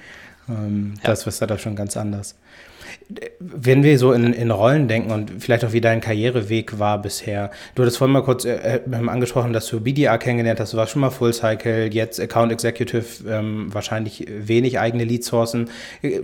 [0.51, 1.11] Ähm, ja.
[1.11, 2.37] Das ist da schon ganz anders.
[3.39, 7.51] Wenn wir so in, in Rollen denken und vielleicht auch wie dein Karriereweg war bisher.
[7.75, 10.73] Du hattest vorhin mal kurz äh, äh angesprochen, dass du BDA kennengelernt hast.
[10.73, 15.71] Du warst schon mal Full Cycle, jetzt Account Executive, ähm, wahrscheinlich wenig eigene Lead Sourcen.
[16.03, 16.21] Äh,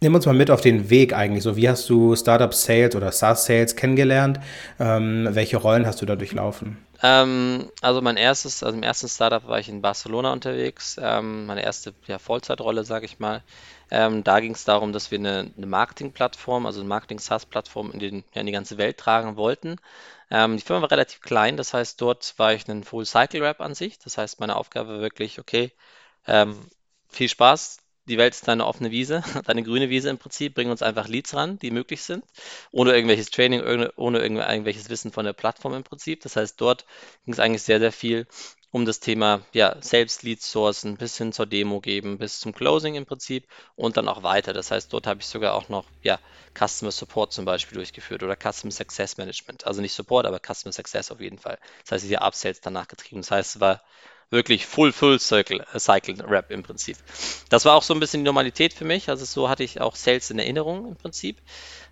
[0.00, 1.42] nimm uns mal mit auf den Weg eigentlich.
[1.42, 4.40] So, wie hast du Startup Sales oder SaaS Sales kennengelernt?
[4.78, 6.78] Ähm, welche Rollen hast du da durchlaufen?
[7.02, 10.98] Ähm, also mein erstes, also im ersten Startup war ich in Barcelona unterwegs.
[11.00, 13.42] Ähm, meine erste ja, Vollzeitrolle, sage ich mal.
[13.90, 18.40] Ähm, da ging es darum, dass wir eine, eine Marketing-Plattform, also eine Marketing-SaaS-Plattform in, ja,
[18.40, 19.76] in die ganze Welt tragen wollten.
[20.30, 23.98] Ähm, die Firma war relativ klein, das heißt, dort war ich ein Full-Cycle-Rap an sich.
[23.98, 25.72] Das heißt, meine Aufgabe war wirklich, okay,
[26.26, 26.58] ähm,
[27.08, 27.78] viel Spaß,
[28.08, 30.54] die Welt ist deine offene Wiese, deine grüne Wiese im Prinzip.
[30.54, 32.24] Bring uns einfach Leads ran, die möglich sind,
[32.70, 33.62] ohne irgendwelches Training,
[33.96, 36.22] ohne irgendwelches Wissen von der Plattform im Prinzip.
[36.22, 36.86] Das heißt, dort
[37.24, 38.26] ging es eigentlich sehr, sehr viel
[38.76, 42.94] um das Thema ja, selbst Leads sourcen, bis hin zur Demo geben, bis zum Closing
[42.94, 44.52] im Prinzip und dann auch weiter.
[44.52, 46.18] Das heißt, dort habe ich sogar auch noch ja,
[46.54, 49.66] Customer Support zum Beispiel durchgeführt oder Customer Success Management.
[49.66, 51.58] Also nicht Support, aber Customer Success auf jeden Fall.
[51.84, 53.22] Das heißt, habe Upsells danach getrieben.
[53.22, 53.82] Das heißt, es war
[54.30, 56.96] wirklich Full Full Circle äh, Cycle Rap im Prinzip.
[57.48, 59.08] Das war auch so ein bisschen die Normalität für mich.
[59.08, 61.40] Also so hatte ich auch Sales in Erinnerung im Prinzip.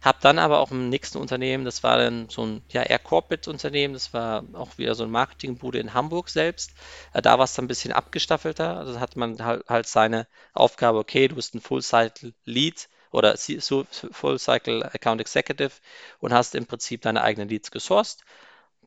[0.03, 3.95] Habe dann aber auch im nächsten Unternehmen, das war dann so ein ja, eher Corporate-Unternehmen,
[3.95, 6.73] das war auch wieder so ein Marketingbude in Hamburg selbst.
[7.13, 8.79] Äh, da war es dann ein bisschen abgestaffelter.
[8.79, 13.37] Also hat man halt, halt seine Aufgabe, okay, du bist ein Full Cycle Lead oder
[13.37, 15.71] Full Cycle Account Executive
[16.19, 18.25] und hast im Prinzip deine eigenen Leads gesourced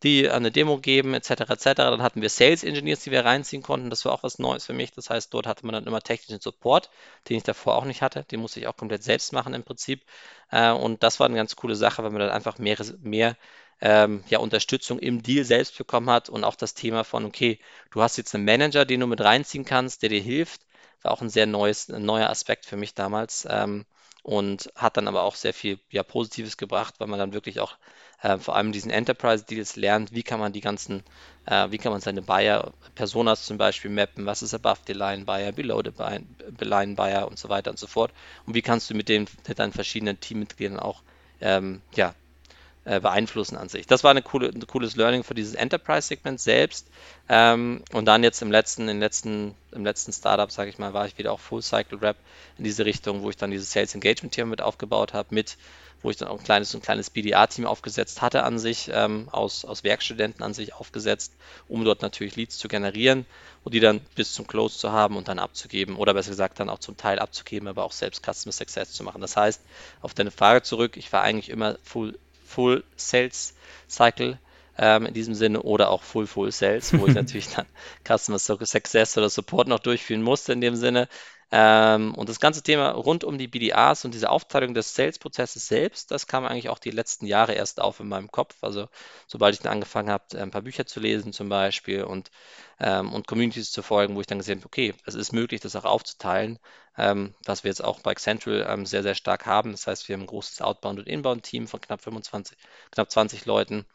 [0.03, 1.49] die eine Demo geben, etc.
[1.49, 1.73] etc.
[1.75, 3.89] Dann hatten wir Sales Engineers, die wir reinziehen konnten.
[3.89, 4.91] Das war auch was Neues für mich.
[4.91, 6.89] Das heißt, dort hatte man dann immer technischen Support,
[7.29, 8.23] den ich davor auch nicht hatte.
[8.31, 10.03] Den musste ich auch komplett selbst machen im Prinzip.
[10.51, 13.36] Äh, und das war eine ganz coole Sache, weil man dann einfach mehr, mehr
[13.81, 17.60] ähm, ja, Unterstützung im Deal selbst bekommen hat und auch das Thema von, okay,
[17.91, 20.62] du hast jetzt einen Manager, den du mit reinziehen kannst, der dir hilft,
[21.01, 23.47] war auch ein sehr neues, ein neuer Aspekt für mich damals.
[23.49, 23.86] Ähm,
[24.28, 27.78] und hat dann aber auch sehr viel ja, Positives gebracht, weil man dann wirklich auch
[28.22, 31.04] äh, vor allem diesen Enterprise-Deals lernt, wie kann man die ganzen,
[31.46, 35.54] äh, wie kann man seine Buyer-Personas zum Beispiel mappen, was ist above the line Buyer,
[35.54, 38.12] below the line Buyer und so weiter und so fort.
[38.46, 41.04] Und wie kannst du mit den mit deinen verschiedenen Teammitgliedern auch
[41.40, 42.13] ähm, ja,
[42.88, 43.86] äh, beeinflussen an sich.
[43.86, 46.88] Das war eine coole, ein cooles Learning für dieses Enterprise-Segment selbst.
[47.28, 51.06] Ähm, und dann jetzt im letzten, im letzten, im letzten Startup, sage ich mal, war
[51.06, 52.15] ich wieder auch Full Cycle Rap
[52.58, 55.58] in diese Richtung, wo ich dann dieses Sales Engagement Team mit aufgebaut habe, mit
[56.02, 59.65] wo ich dann auch ein kleines, ein kleines BDA-Team aufgesetzt hatte an sich, ähm, aus,
[59.65, 61.34] aus Werkstudenten an sich aufgesetzt,
[61.67, 63.26] um dort natürlich Leads zu generieren
[63.63, 66.69] und die dann bis zum Close zu haben und dann abzugeben oder besser gesagt dann
[66.69, 69.21] auch zum Teil abzugeben, aber auch selbst Customer Success zu machen.
[69.21, 69.62] Das heißt,
[70.02, 73.51] auf deine Frage zurück, ich war eigentlich immer Full Full Sales
[73.89, 74.39] Cycle
[74.78, 77.66] ähm, in diesem Sinne oder auch Full Full Sales, wo ich natürlich dann
[78.08, 81.08] Customer Success oder Support noch durchführen musste in dem Sinne.
[81.50, 86.12] Ähm, und das ganze Thema rund um die BDAs und diese Aufteilung des Sales-Prozesses selbst,
[86.12, 88.58] das kam eigentlich auch die letzten Jahre erst auf in meinem Kopf.
[88.62, 88.90] Also
[89.28, 92.32] sobald ich dann angefangen habe, ein paar Bücher zu lesen zum Beispiel und,
[92.82, 95.78] ähm, und Communities zu folgen, wo ich dann gesehen habe, okay, es ist möglich, das
[95.78, 96.60] auch aufzuteilen,
[96.98, 99.72] ähm, was wir jetzt auch bei Central ähm, sehr, sehr stark haben.
[99.72, 102.58] Das heißt, wir haben ein großes Outbound- und Inbound-Team von knapp 25,
[102.92, 103.86] knapp 20 Leuten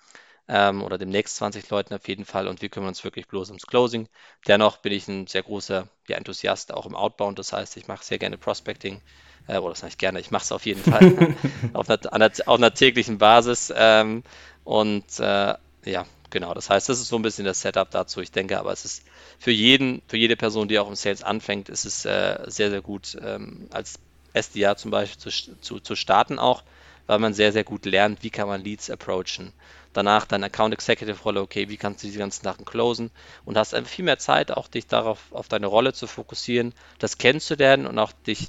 [0.49, 3.67] ähm, oder demnächst 20 Leuten auf jeden Fall und wir kümmern uns wirklich bloß ums
[3.67, 4.09] Closing.
[4.47, 8.05] Dennoch bin ich ein sehr großer ja, Enthusiast auch im Outbound, das heißt, ich mache
[8.05, 9.01] sehr gerne Prospecting,
[9.49, 11.01] Äh, oder das mache ich gerne, ich mache es auf jeden Fall
[11.73, 13.73] auf, einer, einer, auf, einer, täglichen Basis.
[13.77, 14.23] Ähm,
[14.65, 18.21] und äh, ja, genau, das heißt, das ist so ein bisschen das Setup dazu.
[18.21, 19.05] Ich denke aber, es ist
[19.39, 22.83] für jeden, für jede Person, die auch im Sales anfängt, ist es äh, sehr, sehr
[22.83, 23.99] gut, ähm, als
[24.35, 26.63] SDA zum Beispiel zu, zu, zu starten auch,
[27.07, 29.53] weil man sehr, sehr gut lernt, wie kann man Leads approachen.
[29.93, 33.11] Danach deine Account Executive Rolle, okay, wie kannst du diese ganzen Sachen closen
[33.45, 37.19] und hast einfach viel mehr Zeit, auch dich darauf, auf deine Rolle zu fokussieren, das
[37.19, 38.49] kennenzulernen und auch dich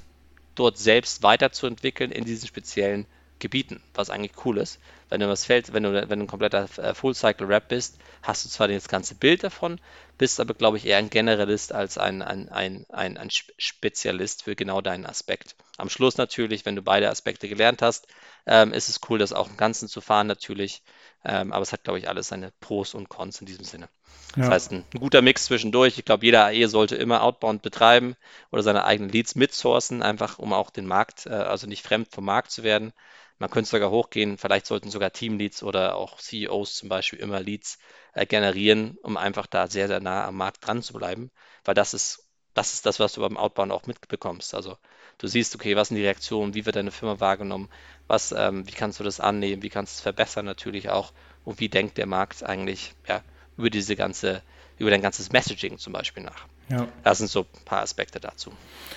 [0.54, 3.06] dort selbst weiterzuentwickeln in diesen speziellen
[3.40, 4.78] Gebieten, was eigentlich cool ist.
[5.10, 8.48] Wenn du was fällt, wenn du, wenn du ein kompletter äh, Full-Cycle-Rap bist, hast du
[8.48, 9.80] zwar das ganze Bild davon,
[10.16, 14.56] bist aber, glaube ich, eher ein Generalist als ein, ein, ein, ein, ein Spezialist für
[14.56, 15.56] genau deinen Aspekt.
[15.76, 18.06] Am Schluss natürlich, wenn du beide Aspekte gelernt hast,
[18.46, 20.82] ähm, ist es cool, das auch im Ganzen zu fahren natürlich.
[21.24, 23.88] Ähm, aber es hat, glaube ich, alles seine Pros und Cons in diesem Sinne.
[24.36, 24.42] Ja.
[24.42, 25.98] Das heißt, ein, ein, guter Mix zwischendurch.
[25.98, 28.14] Ich glaube, jeder AE sollte immer Outbound betreiben
[28.50, 32.24] oder seine eigenen Leads mitsourcen, einfach um auch den Markt, äh, also nicht fremd vom
[32.24, 32.92] Markt zu werden.
[33.38, 37.78] Man könnte sogar hochgehen, vielleicht sollten sogar Teamleads oder auch CEOs zum Beispiel immer Leads
[38.12, 41.30] äh, generieren, um einfach da sehr, sehr nah am Markt dran zu bleiben,
[41.64, 44.54] weil das ist, das ist das, was du beim Outbound auch mitbekommst.
[44.54, 44.76] Also
[45.18, 47.68] du siehst, okay, was sind die Reaktionen, wie wird deine Firma wahrgenommen,
[48.06, 51.12] was, ähm, wie kannst du das annehmen, wie kannst du es verbessern natürlich auch
[51.44, 53.22] und wie denkt der Markt eigentlich ja,
[53.56, 54.42] über diese ganze,
[54.78, 56.46] über dein ganzes Messaging zum Beispiel nach.
[56.70, 56.86] Ja.
[57.02, 58.50] Das sind so ein paar Aspekte dazu.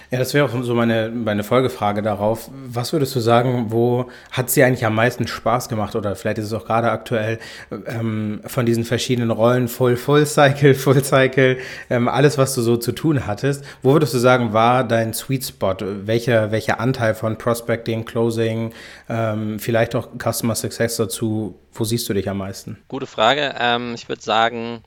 [0.10, 2.50] Ja, das wäre auch so meine, meine Folgefrage darauf.
[2.54, 6.46] Was würdest du sagen, wo hat dir eigentlich am meisten Spaß gemacht oder vielleicht ist
[6.46, 7.40] es auch gerade aktuell
[7.88, 11.58] ähm, von diesen verschiedenen Rollen, Full, Full Cycle, Full Cycle,
[11.90, 13.66] ähm, alles, was du so zu tun hattest.
[13.84, 15.76] Wo würdest du sagen, war dein Sweet Spot?
[15.80, 18.74] Welcher, welcher Anteil von Prospecting, Closing,
[19.10, 21.60] ähm, vielleicht auch Customer Success dazu?
[21.74, 22.78] Wo siehst du dich am meisten?
[22.88, 23.56] Gute Frage.
[23.60, 24.84] Ähm, ich würde sagen,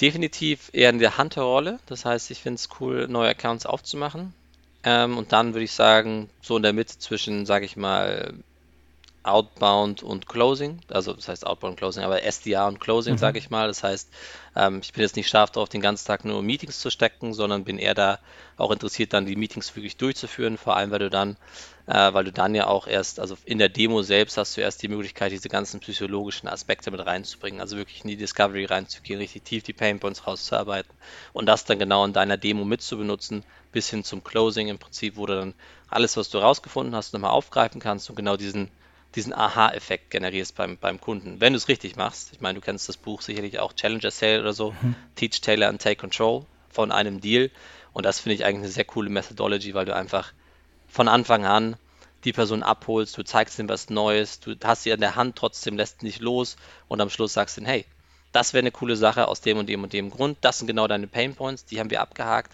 [0.00, 1.78] definitiv eher in der Hunter-Rolle.
[1.86, 4.34] Das heißt, ich finde es cool, neue Accounts aufzumachen.
[4.84, 8.34] Ähm, und dann würde ich sagen, so in der Mitte zwischen, sage ich mal,
[9.26, 13.18] Outbound und Closing, also das heißt Outbound und Closing, aber SDA und Closing, mhm.
[13.18, 13.68] sage ich mal.
[13.68, 14.08] Das heißt,
[14.54, 17.64] ähm, ich bin jetzt nicht scharf darauf, den ganzen Tag nur Meetings zu stecken, sondern
[17.64, 18.18] bin eher da
[18.56, 21.36] auch interessiert, dann die Meetings wirklich durchzuführen, vor allem weil du dann
[21.86, 24.82] äh, weil du dann ja auch erst, also in der Demo selbst hast du erst
[24.82, 29.44] die Möglichkeit, diese ganzen psychologischen Aspekte mit reinzubringen, also wirklich in die Discovery reinzugehen, richtig
[29.44, 30.92] tief die Painpoints rauszuarbeiten
[31.32, 35.26] und das dann genau in deiner Demo mitzubenutzen, bis hin zum Closing im Prinzip, wo
[35.26, 35.54] du dann
[35.88, 38.70] alles, was du rausgefunden hast, nochmal aufgreifen kannst und genau diesen
[39.16, 42.32] diesen Aha-Effekt generierst beim, beim Kunden, wenn du es richtig machst.
[42.32, 44.94] Ich meine, du kennst das Buch sicherlich auch Challenger Sale oder so, mhm.
[45.14, 47.50] Teach Taylor and Take Control von einem Deal.
[47.92, 50.32] Und das finde ich eigentlich eine sehr coole Methodology, weil du einfach
[50.86, 51.76] von Anfang an
[52.24, 55.76] die Person abholst, du zeigst ihm was Neues, du hast sie an der Hand, trotzdem
[55.76, 56.56] lässt nicht los
[56.88, 57.84] und am Schluss sagst du, hey,
[58.32, 60.88] das wäre eine coole Sache aus dem und dem und dem Grund, das sind genau
[60.88, 62.52] deine Pain Points, die haben wir abgehakt,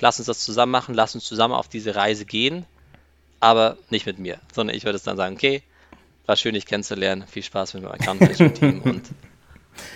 [0.00, 2.64] lass uns das zusammen machen, lass uns zusammen auf diese Reise gehen,
[3.38, 5.62] aber nicht mit mir, sondern ich würde es dann sagen, okay,
[6.26, 9.02] war schön, dich kennenzulernen, viel Spaß mit meinem Account Team und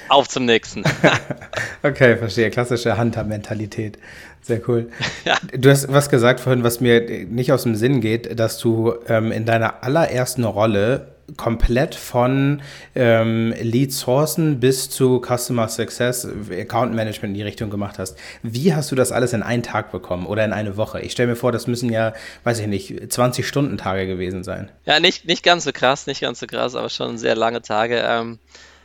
[0.08, 0.84] auf zum nächsten.
[1.82, 2.50] okay, verstehe.
[2.50, 3.98] Klassische Hunter-Mentalität.
[4.42, 4.90] Sehr cool.
[5.24, 5.36] Ja.
[5.52, 9.32] Du hast was gesagt vorhin, was mir nicht aus dem Sinn geht, dass du ähm,
[9.32, 12.62] in deiner allerersten Rolle komplett von
[12.94, 18.16] ähm, Lead Sourcen bis zu Customer Success, Account Management in die Richtung gemacht hast.
[18.42, 21.00] Wie hast du das alles in einen Tag bekommen oder in eine Woche?
[21.00, 22.12] Ich stelle mir vor, das müssen ja,
[22.44, 24.70] weiß ich nicht, 20 Stunden Tage gewesen sein.
[24.84, 28.02] Ja, nicht, nicht ganz so krass, nicht ganz so krass, aber schon sehr lange Tage.
[28.06, 28.38] Ähm,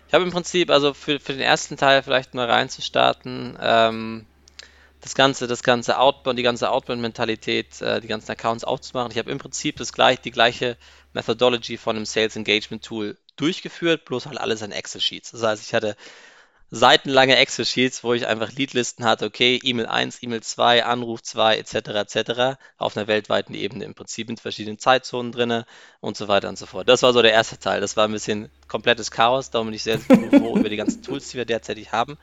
[0.08, 4.25] ich habe im Prinzip, also für, für den ersten Teil vielleicht mal reinzustarten, ähm,
[5.01, 9.12] das ganze, das ganze Outbound, die ganze Outbound-Mentalität, äh, die ganzen Accounts aufzumachen.
[9.12, 10.77] Ich habe im Prinzip das gleich, die gleiche
[11.13, 15.32] Methodology von einem Sales Engagement Tool durchgeführt, bloß halt alles in Excel-Sheets.
[15.32, 15.95] Das heißt, ich hatte
[16.74, 21.76] seitenlange Excel-Sheets, wo ich einfach Leadlisten hatte, okay, E-Mail 1, E-Mail 2, Anruf 2, etc.,
[21.76, 25.65] etc., auf einer weltweiten Ebene im Prinzip mit verschiedenen Zeitzonen drinne
[26.00, 26.88] und so weiter und so fort.
[26.88, 27.82] Das war so der erste Teil.
[27.82, 31.28] Das war ein bisschen komplettes Chaos, darum bin ich sehr froh über die ganzen Tools,
[31.30, 32.17] die wir derzeitig haben.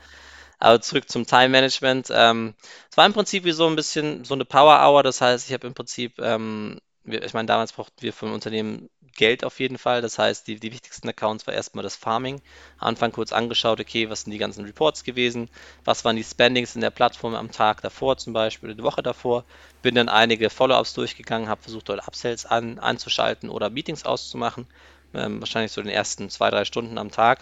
[0.57, 2.09] Aber zurück zum Time Management.
[2.11, 2.53] Ähm,
[2.91, 5.03] es war im Prinzip wie so ein bisschen so eine Power Hour.
[5.03, 9.43] Das heißt, ich habe im Prinzip, ähm, ich meine, damals brauchten wir vom Unternehmen Geld
[9.43, 10.01] auf jeden Fall.
[10.01, 12.41] Das heißt, die, die wichtigsten Accounts war erstmal das Farming.
[12.77, 15.49] Anfang kurz angeschaut, okay, was sind die ganzen Reports gewesen?
[15.83, 19.45] Was waren die Spendings in der Plattform am Tag davor zum Beispiel, die Woche davor?
[19.81, 24.67] Bin dann einige Follow-ups durchgegangen, habe versucht, dort Upsells an, anzuschalten oder Meetings auszumachen.
[25.13, 27.41] Ähm, wahrscheinlich so den ersten zwei, drei Stunden am Tag.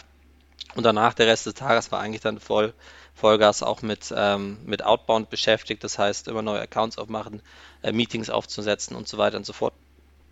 [0.76, 2.74] Und danach der Rest des Tages war eigentlich dann voll
[3.18, 5.84] Vollgas auch mit, ähm, mit Outbound beschäftigt.
[5.84, 7.42] Das heißt, immer neue Accounts aufmachen,
[7.82, 9.74] äh, Meetings aufzusetzen und so weiter und so fort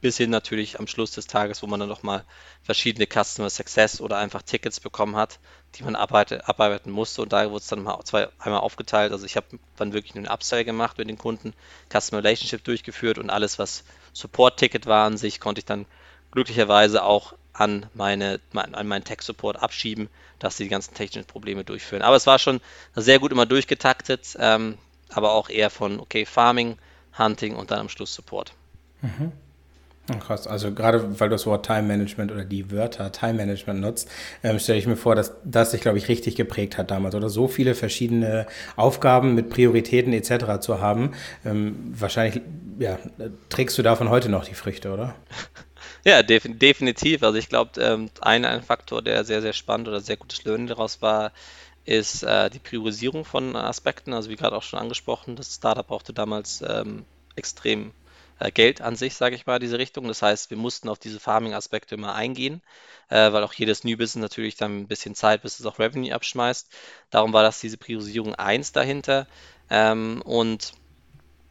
[0.02, 2.26] bis hin natürlich am Schluss des Tages, wo man dann nochmal
[2.62, 5.40] verschiedene Customer Success oder einfach Tickets bekommen hat,
[5.74, 7.24] die man arbeite, abarbeiten musste.
[7.24, 9.12] Und da wurde es dann mal zwei, einmal aufgeteilt.
[9.12, 11.54] Also ich habe dann wirklich einen Upsell gemacht mit den Kunden,
[11.92, 15.88] Customer Relationship durchgeführt und alles, was Support-Ticket war an sich, konnte ich dann
[16.30, 22.02] glücklicherweise auch an, meine, an meinen Tech-Support abschieben, dass sie die ganzen technischen Probleme durchführen.
[22.02, 22.60] Aber es war schon
[22.96, 24.78] sehr gut immer durchgetaktet, ähm,
[25.10, 26.78] aber auch eher von, okay, Farming,
[27.18, 28.54] Hunting und dann am Schluss Support.
[29.02, 29.32] Mhm.
[30.20, 34.08] Krass, also gerade weil du das Wort Time Management oder die Wörter Time Management nutzt,
[34.44, 37.30] ähm, stelle ich mir vor, dass das sich, glaube ich, richtig geprägt hat damals oder
[37.30, 40.60] so viele verschiedene Aufgaben mit Prioritäten etc.
[40.60, 41.14] zu haben.
[41.44, 42.44] Ähm, wahrscheinlich,
[42.78, 43.00] ja,
[43.50, 45.16] trägst du davon heute noch die Früchte, oder?
[46.06, 47.24] Ja, def definitiv.
[47.24, 50.68] Also ich glaube, ähm, ein, ein Faktor, der sehr, sehr spannend oder sehr gutes Learning
[50.68, 51.32] daraus war,
[51.86, 54.14] ist äh, die Priorisierung von Aspekten.
[54.14, 57.94] Also wie gerade auch schon angesprochen, das Startup brauchte damals ähm, extrem
[58.40, 60.08] äh, Geld an sich, sage ich mal, diese Richtung.
[60.08, 62.62] Das heißt, wir mussten auf diese Farming-Aspekte immer eingehen,
[63.10, 66.14] äh, weil auch jedes New Business natürlich dann ein bisschen Zeit, bis es auch Revenue
[66.14, 66.70] abschmeißt.
[67.10, 69.28] Darum war das diese Priorisierung 1 dahinter.
[69.72, 70.74] Ähm, und,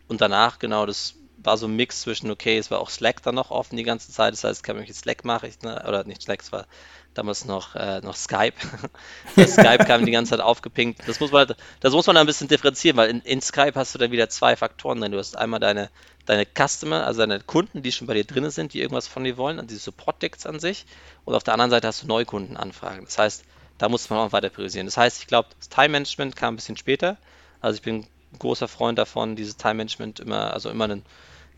[0.09, 1.15] und danach, genau, das
[1.45, 4.11] war so ein Mix zwischen, okay, es war auch Slack dann noch offen die ganze
[4.11, 6.67] Zeit, das heißt, kann man mit Slack mache ich, ne, oder nicht Slack, es war
[7.15, 8.57] damals noch, äh, noch Skype.
[9.47, 11.01] Skype kam die ganze Zeit aufgepinkt.
[11.07, 13.99] Das muss man, das muss man ein bisschen differenzieren, weil in, in Skype hast du
[13.99, 15.13] dann wieder zwei Faktoren drin.
[15.13, 15.91] Du hast einmal deine,
[16.27, 19.37] deine Customer, also deine Kunden, die schon bei dir drin sind, die irgendwas von dir
[19.37, 20.87] wollen, also diese Support-Decks an sich.
[21.25, 23.05] Und auf der anderen Seite hast du Neukundenanfragen.
[23.05, 23.45] Das heißt,
[23.79, 24.87] da muss man auch weiter priorisieren.
[24.87, 27.17] Das heißt, ich glaube, das Time-Management kam ein bisschen später.
[27.61, 31.05] Also ich bin ein großer Freund davon, dieses Time-Management immer, also immer einen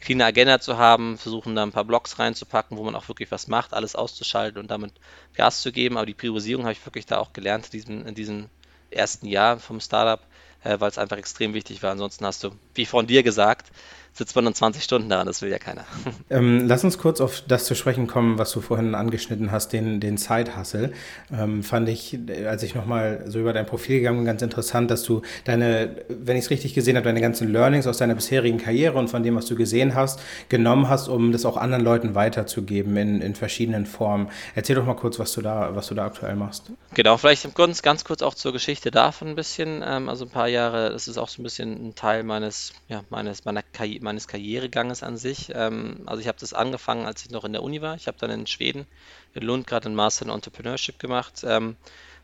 [0.00, 3.48] cleane Agenda zu haben, versuchen da ein paar Blocks reinzupacken, wo man auch wirklich was
[3.48, 4.92] macht, alles auszuschalten und damit
[5.34, 5.96] Gas zu geben.
[5.96, 8.48] Aber die Priorisierung habe ich wirklich da auch gelernt in diesem, in diesem
[8.90, 10.24] ersten Jahr vom Startup,
[10.64, 11.92] äh, weil es einfach extrem wichtig war.
[11.92, 13.70] Ansonsten hast du, wie von dir gesagt,
[14.16, 15.84] sitzt man dann 20 Stunden daran, das will ja keiner.
[16.28, 20.00] Ähm, lass uns kurz auf das zu sprechen kommen, was du vorhin angeschnitten hast, den,
[20.00, 20.92] den Side-Hustle.
[21.32, 25.04] Ähm, fand ich, als ich nochmal so über dein Profil gegangen bin, ganz interessant, dass
[25.04, 28.98] du deine, wenn ich es richtig gesehen habe, deine ganzen Learnings aus deiner bisherigen Karriere
[28.98, 32.96] und von dem, was du gesehen hast, genommen hast, um das auch anderen Leuten weiterzugeben
[32.96, 34.28] in, in verschiedenen Formen.
[34.56, 36.72] Erzähl doch mal kurz, was du da, was du da aktuell machst.
[36.94, 39.84] Genau, vielleicht ganz, ganz kurz auch zur Geschichte davon ein bisschen.
[39.86, 43.02] Ähm, also ein paar Jahre, das ist auch so ein bisschen ein Teil meines, ja,
[43.10, 45.52] meines, meiner Karriere meines Karriereganges an sich.
[45.54, 47.96] Ähm, also ich habe das angefangen, als ich noch in der Uni war.
[47.96, 48.86] Ich habe dann in Schweden,
[49.34, 51.44] in Lund gerade einen Master in Entrepreneurship gemacht.
[51.44, 51.76] Ähm,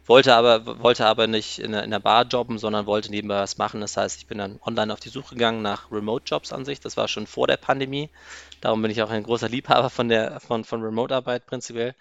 [0.06, 3.58] wollte aber, wollte aber nicht in der, in der Bar jobben, sondern wollte nebenbei was
[3.58, 3.80] machen.
[3.80, 6.80] Das heißt, ich bin dann online auf die Suche gegangen nach Remote-Jobs an sich.
[6.80, 8.10] Das war schon vor der Pandemie.
[8.60, 11.94] Darum bin ich auch ein großer Liebhaber von der von, von Remote-Arbeit prinzipiell.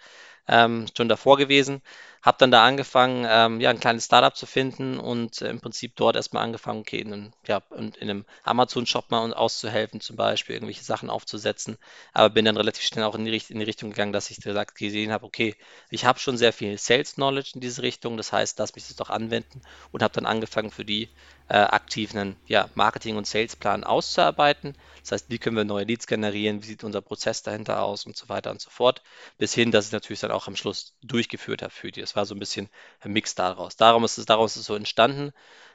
[0.48, 1.82] Ähm, schon davor gewesen.
[2.22, 5.96] Habe dann da angefangen, ähm, ja, ein kleines Startup zu finden und äh, im Prinzip
[5.96, 10.54] dort erstmal angefangen, okay, in einem, ja, in, in einem Amazon-Shop mal auszuhelfen, zum Beispiel
[10.54, 11.78] irgendwelche Sachen aufzusetzen.
[12.12, 14.76] Aber bin dann relativ schnell auch in die, in die Richtung gegangen, dass ich gesagt
[14.76, 15.56] gesehen habe, okay,
[15.90, 19.10] ich habe schon sehr viel Sales-Knowledge in diese Richtung, das heißt, lass mich das doch
[19.10, 21.08] anwenden und habe dann angefangen, für die
[21.48, 22.12] äh, aktiv
[22.46, 24.74] ja, Marketing- und Salesplan auszuarbeiten.
[25.02, 28.16] Das heißt, wie können wir neue Leads generieren, wie sieht unser Prozess dahinter aus und
[28.16, 29.02] so weiter und so fort,
[29.38, 32.00] bis hin, dass ich natürlich dann auch am Schluss durchgeführt habe für die.
[32.12, 32.68] Das war so ein bisschen
[33.00, 33.76] ein Mix daraus.
[33.76, 35.32] Darum ist es, daraus ist es so entstanden.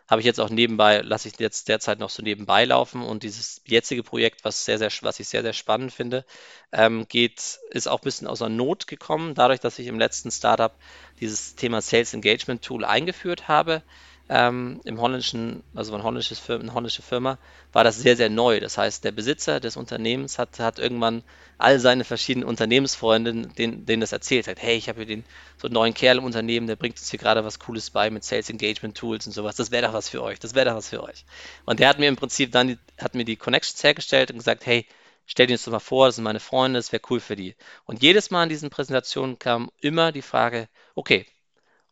[0.07, 3.61] Habe ich jetzt auch nebenbei, lasse ich jetzt derzeit noch so nebenbei laufen und dieses
[3.65, 6.25] jetzige Projekt, was sehr, sehr, was ich sehr, sehr spannend finde,
[6.71, 10.29] ähm, geht, ist auch ein bisschen aus einer Not gekommen, dadurch, dass ich im letzten
[10.29, 10.75] Startup
[11.19, 13.81] dieses Thema Sales Engagement Tool eingeführt habe
[14.29, 17.37] ähm, im holländischen, also ein holländisches Firma, eine holländische Firma,
[17.71, 18.59] war das sehr, sehr neu.
[18.59, 21.23] Das heißt, der Besitzer des Unternehmens hat, hat irgendwann
[21.57, 24.61] all seine verschiedenen Unternehmensfreunde, denen, denen das erzählt hat.
[24.61, 25.23] Hey, ich habe hier den,
[25.57, 28.23] so einen neuen Kerl im Unternehmen, der bringt uns hier gerade was Cooles bei mit
[28.23, 29.55] Sales Engagement Tools und sowas.
[29.55, 30.39] Das wäre doch was für euch.
[30.39, 31.25] Das wäre doch was für euch.
[31.65, 34.65] Und der hat mir im Prinzip dann, die, hat mir die Connections hergestellt und gesagt,
[34.65, 34.85] hey,
[35.25, 37.55] stell dir das doch mal vor, das sind meine Freunde, das wäre cool für die.
[37.85, 41.25] Und jedes Mal in diesen Präsentationen kam immer die Frage, okay,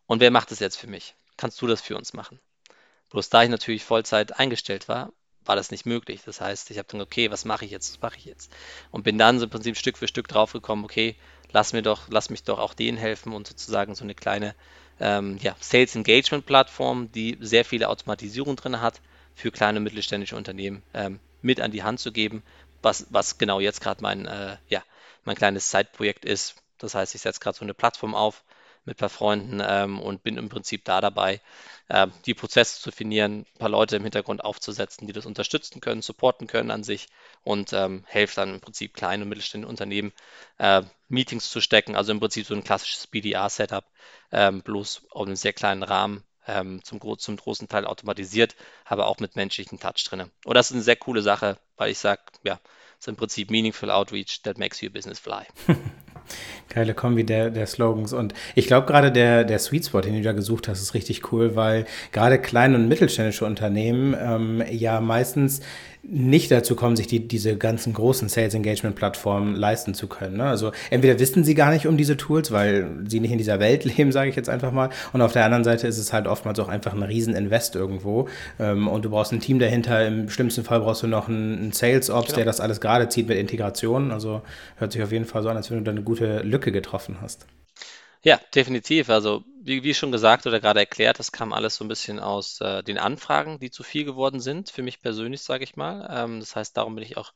[0.07, 1.15] und wer macht das jetzt für mich?
[1.37, 2.39] Kannst du das für uns machen?
[3.09, 5.11] Bloß da ich natürlich Vollzeit eingestellt war,
[5.45, 6.21] war das nicht möglich.
[6.25, 8.51] Das heißt, ich habe dann, okay, was mache ich jetzt, was mache ich jetzt?
[8.91, 11.15] Und bin dann so im Prinzip Stück für Stück draufgekommen, okay,
[11.51, 14.55] lass mir doch, lass mich doch auch denen helfen und sozusagen so eine kleine
[14.99, 19.01] ähm, ja, Sales Engagement Plattform, die sehr viele Automatisierung drin hat,
[19.35, 22.41] für kleine und mittelständische Unternehmen ähm, mit an die Hand zu geben,
[22.81, 24.83] was, was genau jetzt gerade mein, äh, ja,
[25.25, 26.55] mein kleines Zeitprojekt ist.
[26.77, 28.43] Das heißt, ich setze gerade so eine Plattform auf,
[28.85, 31.41] mit ein paar Freunden ähm, und bin im Prinzip da dabei,
[31.89, 36.01] äh, die Prozesse zu definieren, ein paar Leute im Hintergrund aufzusetzen, die das unterstützen können,
[36.01, 37.07] supporten können an sich
[37.43, 40.13] und ähm, helfe dann im Prinzip kleinen und mittelständischen Unternehmen
[40.57, 43.85] äh, Meetings zu stecken, also im Prinzip so ein klassisches BDA-Setup,
[44.31, 48.55] ähm, bloß auf einem sehr kleinen Rahmen, ähm, zum, zum, großen Teil automatisiert,
[48.85, 50.31] aber auch mit menschlichen Touch drin.
[50.45, 52.59] Und das ist eine sehr coole Sache, weil ich sage, ja,
[52.99, 55.45] So im Prinzip Meaningful Outreach that makes your business fly.
[56.69, 58.13] Geile Kombi der, der Slogans.
[58.13, 61.31] Und ich glaube, gerade der, der Sweet Spot, den du da gesucht hast, ist richtig
[61.31, 65.61] cool, weil gerade kleine und mittelständische Unternehmen ähm, ja meistens
[66.07, 70.37] nicht dazu kommen, sich die, diese ganzen großen Sales Engagement Plattformen leisten zu können.
[70.37, 70.45] Ne?
[70.45, 73.85] Also entweder wissen sie gar nicht um diese Tools, weil sie nicht in dieser Welt
[73.97, 74.89] leben, sage ich jetzt einfach mal.
[75.13, 78.27] Und auf der anderen Seite ist es halt oftmals auch einfach ein Riesen-Invest irgendwo.
[78.59, 80.05] Ähm, und du brauchst ein Team dahinter.
[80.05, 82.35] Im schlimmsten Fall brauchst du noch einen, Sales Ops, genau.
[82.37, 84.11] der das alles gerade zieht mit Integration.
[84.11, 84.41] Also
[84.77, 87.17] hört sich auf jeden Fall so an, als wenn du da eine gute Lücke getroffen
[87.21, 87.47] hast.
[88.25, 89.09] Ja, definitiv.
[89.09, 92.59] Also wie, wie schon gesagt oder gerade erklärt, das kam alles so ein bisschen aus
[92.59, 96.07] äh, den Anfragen, die zu viel geworden sind, für mich persönlich, sage ich mal.
[96.11, 97.33] Ähm, das heißt, darum bin ich auch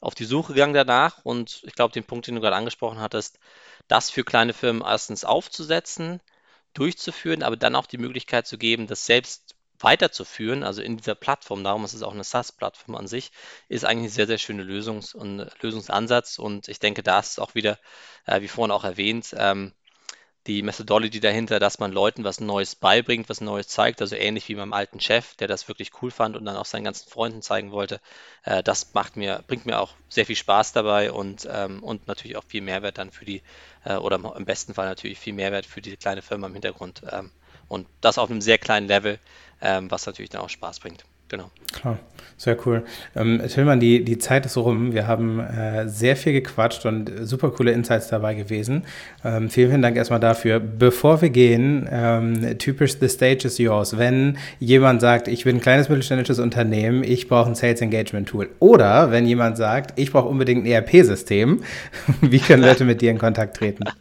[0.00, 1.24] auf die Suche gegangen danach.
[1.24, 3.38] Und ich glaube, den Punkt, den du gerade angesprochen hattest,
[3.86, 6.20] das für kleine Firmen erstens aufzusetzen,
[6.74, 11.64] durchzuführen, aber dann auch die Möglichkeit zu geben, das selbst weiterzuführen, also in dieser Plattform,
[11.64, 13.30] darum ist es auch eine SaaS-Plattform an sich,
[13.68, 16.38] ist eigentlich ein sehr, sehr schöner Lösungs- und Lösungsansatz.
[16.38, 17.78] Und ich denke, da ist auch wieder,
[18.26, 19.72] äh, wie vorhin auch erwähnt, ähm,
[20.46, 24.54] die Methodology dahinter, dass man Leuten was Neues beibringt, was Neues zeigt, also ähnlich wie
[24.54, 27.72] meinem alten Chef, der das wirklich cool fand und dann auch seinen ganzen Freunden zeigen
[27.72, 28.00] wollte.
[28.44, 32.36] Äh, das macht mir, bringt mir auch sehr viel Spaß dabei und, ähm, und natürlich
[32.36, 33.42] auch viel Mehrwert dann für die,
[33.84, 37.02] äh, oder im besten Fall natürlich viel Mehrwert für die kleine Firma im Hintergrund.
[37.10, 37.30] Ähm,
[37.68, 39.18] und das auf einem sehr kleinen Level,
[39.60, 41.04] ähm, was natürlich dann auch Spaß bringt.
[41.30, 41.48] Genau.
[41.72, 42.00] Klar,
[42.36, 42.82] sehr cool.
[43.14, 44.92] Ähm, Tillmann, die, die Zeit ist rum.
[44.92, 48.84] Wir haben äh, sehr viel gequatscht und super coole Insights dabei gewesen.
[49.24, 50.58] Ähm, vielen, vielen Dank erstmal dafür.
[50.58, 53.96] Bevor wir gehen, ähm, typisch The Stage is yours.
[53.96, 58.50] Wenn jemand sagt, ich bin ein kleines mittelständisches Unternehmen, ich brauche ein Sales Engagement Tool.
[58.58, 61.62] Oder wenn jemand sagt, ich brauche unbedingt ein ERP-System,
[62.22, 63.84] wie können Leute mit dir in Kontakt treten?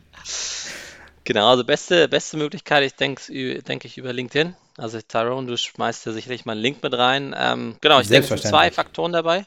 [1.26, 4.56] Genau, also beste, beste Möglichkeit, ich denke denk ich über LinkedIn.
[4.80, 7.36] Also Tyrone, du schmeißt ja sicherlich mal einen Link mit rein.
[7.38, 9.46] Ähm, genau, ich denke, es sind zwei Faktoren dabei.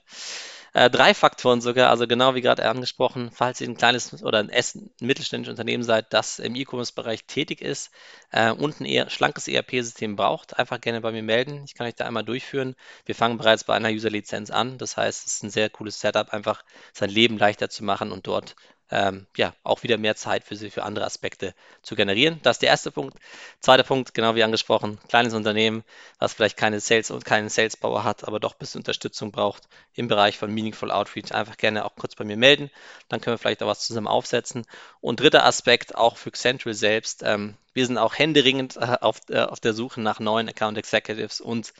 [0.74, 4.50] Äh, drei Faktoren sogar, also genau wie gerade angesprochen, falls ihr ein kleines oder ein,
[4.50, 7.90] ein mittelständisches Unternehmen seid, das im E-Commerce-Bereich tätig ist
[8.30, 11.62] äh, und ein eher schlankes ERP-System braucht, einfach gerne bei mir melden.
[11.66, 12.74] Ich kann euch da einmal durchführen.
[13.04, 14.78] Wir fangen bereits bei einer User-Lizenz an.
[14.78, 16.64] Das heißt, es ist ein sehr cooles Setup, einfach
[16.94, 18.56] sein Leben leichter zu machen und dort
[18.92, 22.38] ähm, ja, auch wieder mehr Zeit für sie für andere Aspekte zu generieren.
[22.42, 23.16] Das ist der erste Punkt.
[23.60, 25.82] Zweiter Punkt, genau wie angesprochen, kleines Unternehmen,
[26.18, 29.66] was vielleicht keine Sales und keinen Sales Power hat, aber doch ein bisschen Unterstützung braucht
[29.94, 31.32] im Bereich von Meaningful Outreach.
[31.32, 32.70] Einfach gerne auch kurz bei mir melden,
[33.08, 34.66] dann können wir vielleicht auch was zusammen aufsetzen.
[35.00, 39.40] Und dritter Aspekt, auch für Central selbst, ähm, wir sind auch händeringend äh, auf, äh,
[39.40, 41.72] auf der Suche nach neuen Account Executives und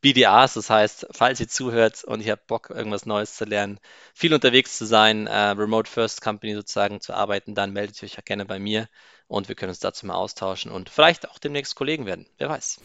[0.00, 0.54] BDAs.
[0.54, 3.78] Das heißt, falls ihr zuhört und ihr habt Bock, irgendwas Neues zu lernen,
[4.14, 8.22] viel unterwegs zu sein, äh, Remote First Company sozusagen zu arbeiten, dann meldet euch ja
[8.24, 8.88] gerne bei mir
[9.30, 12.26] und wir können uns dazu mal austauschen und vielleicht auch demnächst Kollegen werden.
[12.38, 12.80] Wer weiß.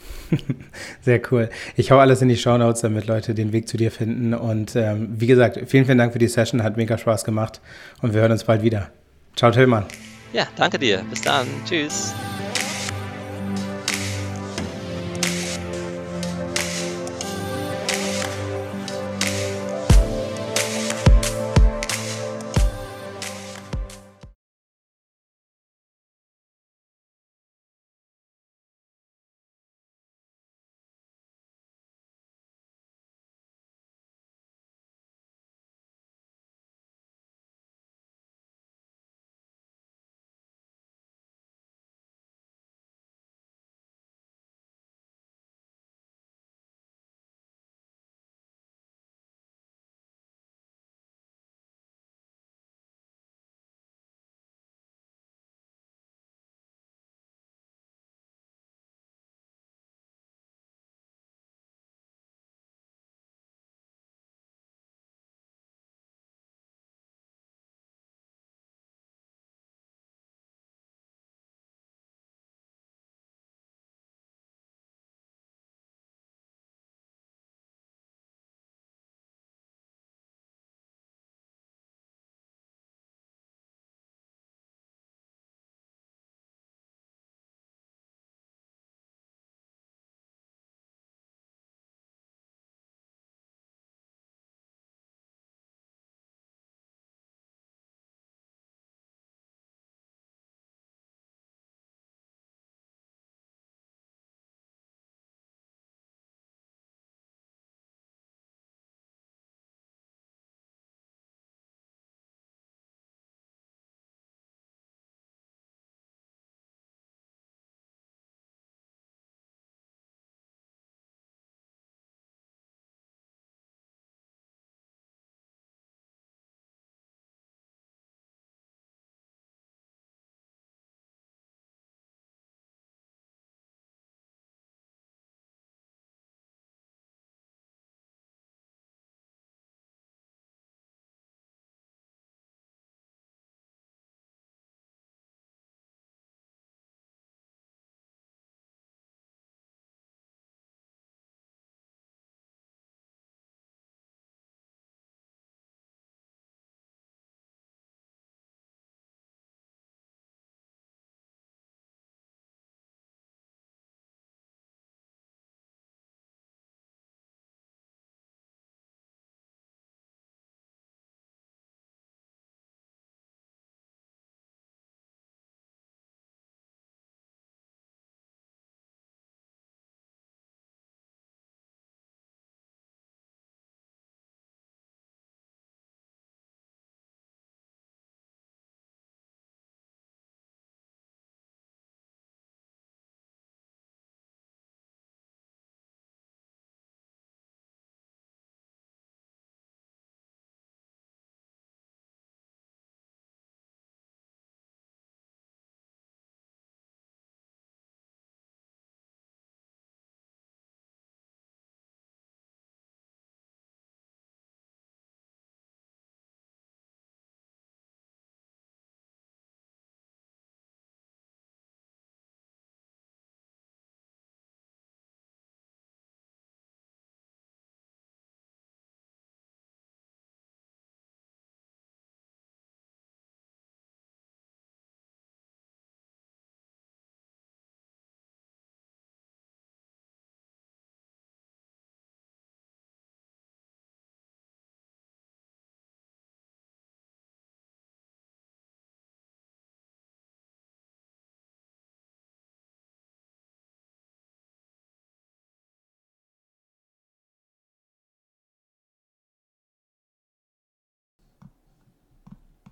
[1.01, 1.49] Sehr cool.
[1.76, 4.36] Ich hau alles in die Show Notes, damit Leute den Weg zu dir finden.
[4.36, 6.61] Und ähm, wie gesagt, vielen, vielen Dank für die Session.
[6.61, 7.61] Hat mega Spaß gemacht
[8.01, 8.91] und wir hören uns bald wieder.
[9.36, 9.86] Ciao, Tillmann.
[10.34, 11.03] Ja, danke dir.
[11.09, 11.47] Bis dann.
[11.66, 12.13] Tschüss.